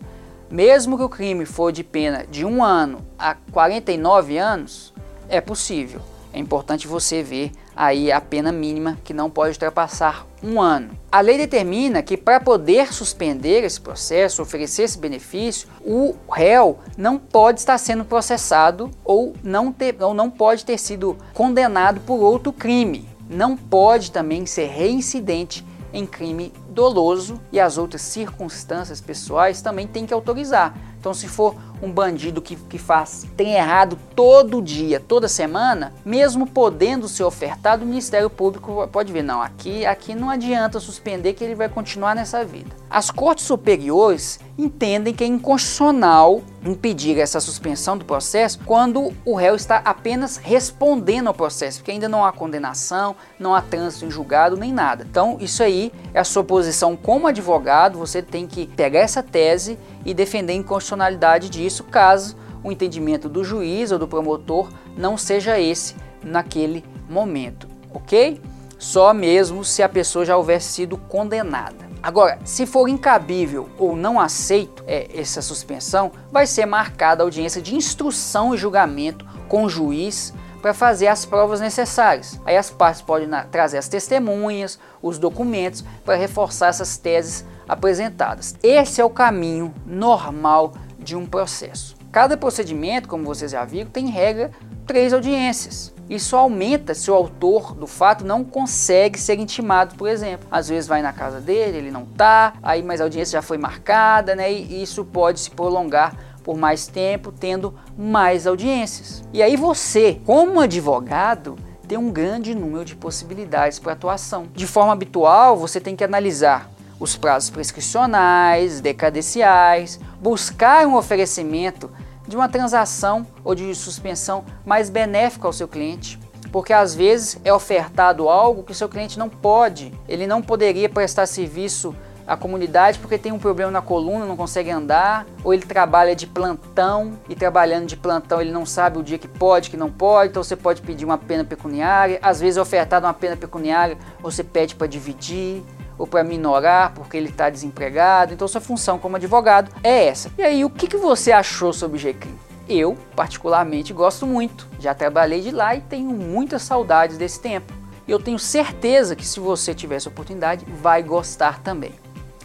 Mesmo 0.49 0.97
que 0.97 1.03
o 1.03 1.09
crime 1.09 1.45
for 1.45 1.73
de 1.73 1.83
pena 1.83 2.25
de 2.25 2.45
um 2.45 2.63
ano 2.63 3.05
a 3.19 3.35
49 3.51 4.37
anos, 4.37 4.93
é 5.27 5.41
possível. 5.41 5.99
É 6.31 6.39
importante 6.39 6.87
você 6.87 7.21
ver 7.21 7.51
aí 7.77 8.11
a 8.11 8.19
pena 8.19 8.51
mínima 8.51 8.97
que 9.03 9.13
não 9.13 9.29
pode 9.29 9.51
ultrapassar 9.51 10.25
um 10.43 10.59
ano. 10.59 10.89
A 11.11 11.21
lei 11.21 11.37
determina 11.37 12.01
que 12.01 12.17
para 12.17 12.39
poder 12.39 12.91
suspender 12.91 13.63
esse 13.63 13.79
processo, 13.79 14.41
oferecer 14.41 14.83
esse 14.83 14.97
benefício, 14.97 15.69
o 15.85 16.15
réu 16.29 16.79
não 16.97 17.17
pode 17.19 17.59
estar 17.59 17.77
sendo 17.77 18.03
processado 18.03 18.89
ou 19.05 19.33
não, 19.43 19.71
ter, 19.71 19.95
ou 20.01 20.13
não 20.13 20.29
pode 20.29 20.65
ter 20.65 20.77
sido 20.77 21.15
condenado 21.33 22.01
por 22.01 22.19
outro 22.19 22.51
crime. 22.51 23.07
Não 23.29 23.55
pode 23.55 24.11
também 24.11 24.45
ser 24.45 24.67
reincidente 24.67 25.65
em 25.93 26.05
crime 26.05 26.51
doloso 26.69 27.41
e 27.51 27.59
as 27.59 27.77
outras 27.77 28.01
circunstâncias 28.01 29.01
pessoais 29.01 29.61
também 29.61 29.87
tem 29.87 30.05
que 30.05 30.13
autorizar. 30.13 30.75
Então, 30.99 31.13
se 31.13 31.27
for 31.27 31.55
um 31.81 31.91
bandido 31.91 32.41
que, 32.41 32.55
que 32.55 32.77
faz 32.77 33.25
tem 33.35 33.53
errado 33.53 33.97
todo 34.15 34.61
dia, 34.61 34.99
toda 34.99 35.27
semana, 35.27 35.93
mesmo 36.03 36.47
podendo 36.47 37.07
ser 37.07 37.23
ofertado, 37.23 37.83
o 37.83 37.87
Ministério 37.87 38.29
Público 38.29 38.87
pode 38.91 39.11
ver, 39.13 39.23
não, 39.23 39.41
aqui, 39.41 39.85
aqui 39.85 40.15
não 40.15 40.29
adianta 40.29 40.79
suspender 40.79 41.33
que 41.33 41.43
ele 41.43 41.55
vai 41.55 41.69
continuar 41.69 42.15
nessa 42.15 42.43
vida. 42.43 42.75
As 42.97 43.11
cortes 43.11 43.45
superiores 43.45 44.39
entendem 44.57 45.13
que 45.13 45.23
é 45.23 45.27
inconstitucional 45.27 46.41
impedir 46.65 47.19
essa 47.19 47.39
suspensão 47.39 47.95
do 47.95 48.03
processo 48.03 48.59
quando 48.65 49.13
o 49.23 49.35
réu 49.35 49.55
está 49.55 49.77
apenas 49.85 50.37
respondendo 50.37 51.27
ao 51.27 51.33
processo, 51.35 51.77
porque 51.77 51.91
ainda 51.91 52.09
não 52.09 52.25
há 52.25 52.31
condenação, 52.31 53.15
não 53.37 53.53
há 53.53 53.61
trânsito 53.61 54.05
em 54.05 54.09
julgado 54.09 54.57
nem 54.57 54.73
nada. 54.73 55.05
Então, 55.07 55.37
isso 55.39 55.61
aí 55.61 55.91
é 56.11 56.19
a 56.19 56.23
sua 56.23 56.43
posição 56.43 56.95
como 56.95 57.27
advogado, 57.27 57.99
você 57.99 58.19
tem 58.19 58.47
que 58.47 58.65
pegar 58.65 59.01
essa 59.01 59.21
tese 59.21 59.77
e 60.03 60.11
defender 60.11 60.53
a 60.53 60.55
inconstitucionalidade 60.55 61.51
disso, 61.51 61.83
caso 61.83 62.35
o 62.63 62.71
entendimento 62.71 63.29
do 63.29 63.43
juiz 63.43 63.91
ou 63.91 63.99
do 63.99 64.07
promotor 64.07 64.69
não 64.97 65.19
seja 65.19 65.59
esse 65.59 65.93
naquele 66.23 66.83
momento, 67.07 67.67
ok? 67.93 68.41
Só 68.79 69.13
mesmo 69.13 69.63
se 69.63 69.83
a 69.83 69.87
pessoa 69.87 70.25
já 70.25 70.35
houver 70.35 70.63
sido 70.63 70.97
condenada. 70.97 71.86
Agora, 72.01 72.39
se 72.45 72.65
for 72.65 72.87
incabível 72.87 73.69
ou 73.77 73.95
não 73.95 74.19
aceito 74.19 74.83
é, 74.87 75.07
essa 75.13 75.41
suspensão, 75.41 76.11
vai 76.31 76.45
ser 76.45 76.65
marcada 76.65 77.23
a 77.23 77.25
audiência 77.25 77.61
de 77.61 77.75
instrução 77.75 78.53
e 78.53 78.57
julgamento 78.57 79.25
com 79.47 79.63
o 79.63 79.69
juiz 79.69 80.33
para 80.61 80.73
fazer 80.73 81.07
as 81.07 81.25
provas 81.25 81.59
necessárias. 81.59 82.39
Aí 82.45 82.57
as 82.57 82.69
partes 82.69 83.01
podem 83.01 83.29
trazer 83.51 83.77
as 83.77 83.87
testemunhas, 83.87 84.79
os 85.01 85.17
documentos 85.17 85.83
para 86.03 86.15
reforçar 86.15 86.67
essas 86.67 86.97
teses 86.97 87.45
apresentadas. 87.67 88.55
Esse 88.63 89.01
é 89.01 89.05
o 89.05 89.09
caminho 89.09 89.73
normal 89.85 90.73
de 90.99 91.15
um 91.15 91.25
processo. 91.25 91.95
Cada 92.11 92.35
procedimento, 92.35 93.07
como 93.07 93.25
vocês 93.25 93.51
já 93.51 93.63
viram, 93.63 93.89
tem 93.89 94.07
regra 94.07 94.51
três 94.85 95.13
audiências. 95.13 95.93
Isso 96.09 96.35
aumenta 96.35 96.93
se 96.93 97.11
o 97.11 97.13
autor 97.13 97.73
do 97.73 97.85
fato 97.85 98.25
não 98.25 98.43
consegue 98.43 99.19
ser 99.19 99.39
intimado, 99.39 99.95
por 99.95 100.07
exemplo. 100.07 100.47
Às 100.49 100.69
vezes 100.69 100.87
vai 100.87 101.01
na 101.01 101.11
casa 101.11 101.41
dele, 101.41 101.77
ele 101.77 101.91
não 101.91 102.05
tá, 102.05 102.53
aí 102.63 102.81
mas 102.81 103.01
a 103.01 103.03
audiência 103.03 103.39
já 103.39 103.41
foi 103.41 103.57
marcada, 103.57 104.35
né? 104.35 104.51
E 104.51 104.81
isso 104.81 105.03
pode 105.03 105.39
se 105.39 105.51
prolongar 105.51 106.15
por 106.43 106.57
mais 106.57 106.87
tempo, 106.87 107.29
tendo 107.29 107.73
mais 107.97 108.47
audiências. 108.47 109.21
E 109.33 109.43
aí 109.43 109.57
você, 109.57 110.21
como 110.25 110.61
advogado, 110.61 111.57
tem 111.85 111.97
um 111.97 112.09
grande 112.09 112.55
número 112.55 112.85
de 112.85 112.95
possibilidades 112.95 113.79
para 113.79 113.91
atuação. 113.93 114.47
De 114.53 114.65
forma 114.65 114.93
habitual, 114.93 115.57
você 115.57 115.81
tem 115.81 115.95
que 115.95 116.05
analisar 116.05 116.69
os 116.99 117.15
prazos 117.15 117.49
prescricionais, 117.49 118.81
decadenciais, 118.81 119.99
buscar 120.21 120.87
um 120.87 120.95
oferecimento 120.95 121.91
de 122.27 122.35
uma 122.35 122.49
transação 122.49 123.25
ou 123.43 123.55
de 123.55 123.73
suspensão 123.73 124.43
mais 124.65 124.89
benéfica 124.89 125.47
ao 125.47 125.53
seu 125.53 125.67
cliente. 125.67 126.19
Porque 126.51 126.73
às 126.73 126.93
vezes 126.93 127.39
é 127.43 127.53
ofertado 127.53 128.29
algo 128.29 128.63
que 128.63 128.73
seu 128.73 128.87
cliente 128.87 129.19
não 129.19 129.29
pode, 129.29 129.93
ele 130.07 130.25
não 130.27 130.41
poderia 130.41 130.87
prestar 130.87 131.25
serviço 131.25 131.95
à 132.25 132.35
comunidade 132.35 132.99
porque 132.99 133.17
tem 133.17 133.31
um 133.31 133.39
problema 133.39 133.71
na 133.71 133.81
coluna, 133.81 134.25
não 134.25 134.35
consegue 134.35 134.69
andar, 134.69 135.25
ou 135.43 135.53
ele 135.53 135.65
trabalha 135.65 136.15
de 136.15 136.27
plantão 136.27 137.17
e 137.29 137.35
trabalhando 137.35 137.85
de 137.85 137.95
plantão 137.95 138.41
ele 138.41 138.51
não 138.51 138.65
sabe 138.65 138.99
o 138.99 139.03
dia 139.03 139.17
que 139.17 139.27
pode, 139.27 139.69
que 139.69 139.77
não 139.77 139.89
pode, 139.89 140.31
então 140.31 140.43
você 140.43 140.55
pode 140.55 140.81
pedir 140.81 141.05
uma 141.05 141.17
pena 141.17 141.43
pecuniária. 141.43 142.19
Às 142.21 142.41
vezes 142.41 142.57
é 142.57 142.61
ofertado 142.61 143.05
uma 143.05 143.13
pena 143.13 143.37
pecuniária, 143.37 143.97
você 144.19 144.43
pede 144.43 144.75
para 144.75 144.87
dividir 144.87 145.63
ou 145.97 146.05
para 146.05 146.23
minorar 146.23 146.93
porque 146.93 147.17
ele 147.17 147.29
está 147.29 147.49
desempregado. 147.49 148.33
Então 148.33 148.47
sua 148.47 148.61
função 148.61 148.99
como 148.99 149.15
advogado 149.15 149.71
é 149.83 150.05
essa. 150.05 150.31
E 150.37 150.43
aí, 150.43 150.63
o 150.63 150.69
que, 150.69 150.87
que 150.87 150.97
você 150.97 151.31
achou 151.31 151.73
sobre 151.73 151.97
GCRIM? 151.97 152.37
Eu, 152.69 152.97
particularmente, 153.15 153.93
gosto 153.93 154.25
muito. 154.25 154.67
Já 154.79 154.93
trabalhei 154.93 155.41
de 155.41 155.51
lá 155.51 155.75
e 155.75 155.81
tenho 155.81 156.09
muitas 156.09 156.63
saudades 156.63 157.17
desse 157.17 157.39
tempo. 157.39 157.73
E 158.07 158.11
eu 158.11 158.19
tenho 158.19 158.39
certeza 158.39 159.15
que 159.15 159.25
se 159.25 159.39
você 159.39 159.73
tiver 159.73 159.95
essa 159.95 160.09
oportunidade, 160.09 160.65
vai 160.81 161.01
gostar 161.01 161.61
também. 161.61 161.93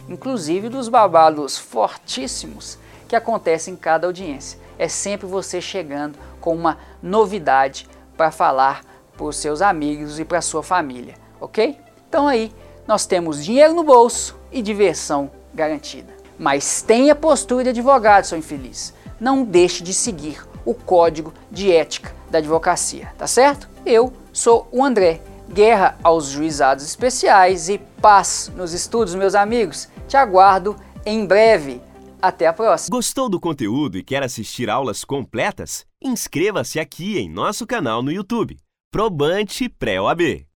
Inclusive 0.07 0.69
dos 0.69 0.89
babados 0.89 1.57
fortíssimos 1.57 2.77
que 3.07 3.15
acontecem 3.15 3.73
em 3.73 3.77
cada 3.77 4.07
audiência. 4.07 4.59
É 4.77 4.87
sempre 4.87 5.27
você 5.27 5.61
chegando 5.61 6.17
com 6.41 6.55
uma 6.55 6.77
novidade 7.01 7.87
para 8.17 8.31
falar 8.31 8.81
para 9.15 9.25
os 9.25 9.37
seus 9.37 9.61
amigos 9.61 10.19
e 10.19 10.25
para 10.25 10.41
sua 10.41 10.63
família, 10.63 11.15
ok? 11.39 11.77
Então 12.09 12.27
aí, 12.27 12.51
nós 12.87 13.05
temos 13.05 13.43
dinheiro 13.43 13.73
no 13.73 13.83
bolso 13.83 14.37
e 14.51 14.61
diversão 14.61 15.31
garantida. 15.53 16.13
Mas 16.37 16.81
tenha 16.81 17.15
postura 17.15 17.63
de 17.63 17.69
advogado, 17.69 18.25
seu 18.25 18.37
infeliz. 18.37 18.93
Não 19.19 19.43
deixe 19.43 19.83
de 19.83 19.93
seguir 19.93 20.45
o 20.65 20.73
código 20.73 21.33
de 21.51 21.71
ética 21.71 22.13
da 22.29 22.39
advocacia, 22.39 23.11
tá 23.17 23.27
certo? 23.27 23.69
Eu 23.85 24.11
sou 24.31 24.67
o 24.71 24.83
André. 24.83 25.21
Guerra 25.49 25.97
aos 26.01 26.29
juizados 26.29 26.83
especiais 26.83 27.69
e 27.69 27.77
paz 28.01 28.51
nos 28.55 28.73
estudos, 28.73 29.13
meus 29.13 29.35
amigos. 29.35 29.87
Te 30.07 30.17
aguardo 30.17 30.75
em 31.05 31.25
breve. 31.25 31.81
Até 32.21 32.47
a 32.47 32.53
próxima. 32.53 32.95
Gostou 32.95 33.27
do 33.27 33.39
conteúdo 33.39 33.97
e 33.97 34.03
quer 34.03 34.23
assistir 34.23 34.69
aulas 34.69 35.03
completas? 35.03 35.85
Inscreva-se 36.01 36.79
aqui 36.79 37.19
em 37.19 37.29
nosso 37.29 37.67
canal 37.67 38.01
no 38.01 38.11
YouTube. 38.11 38.57
Probante 38.89 39.67
Pré-OAB. 39.67 40.47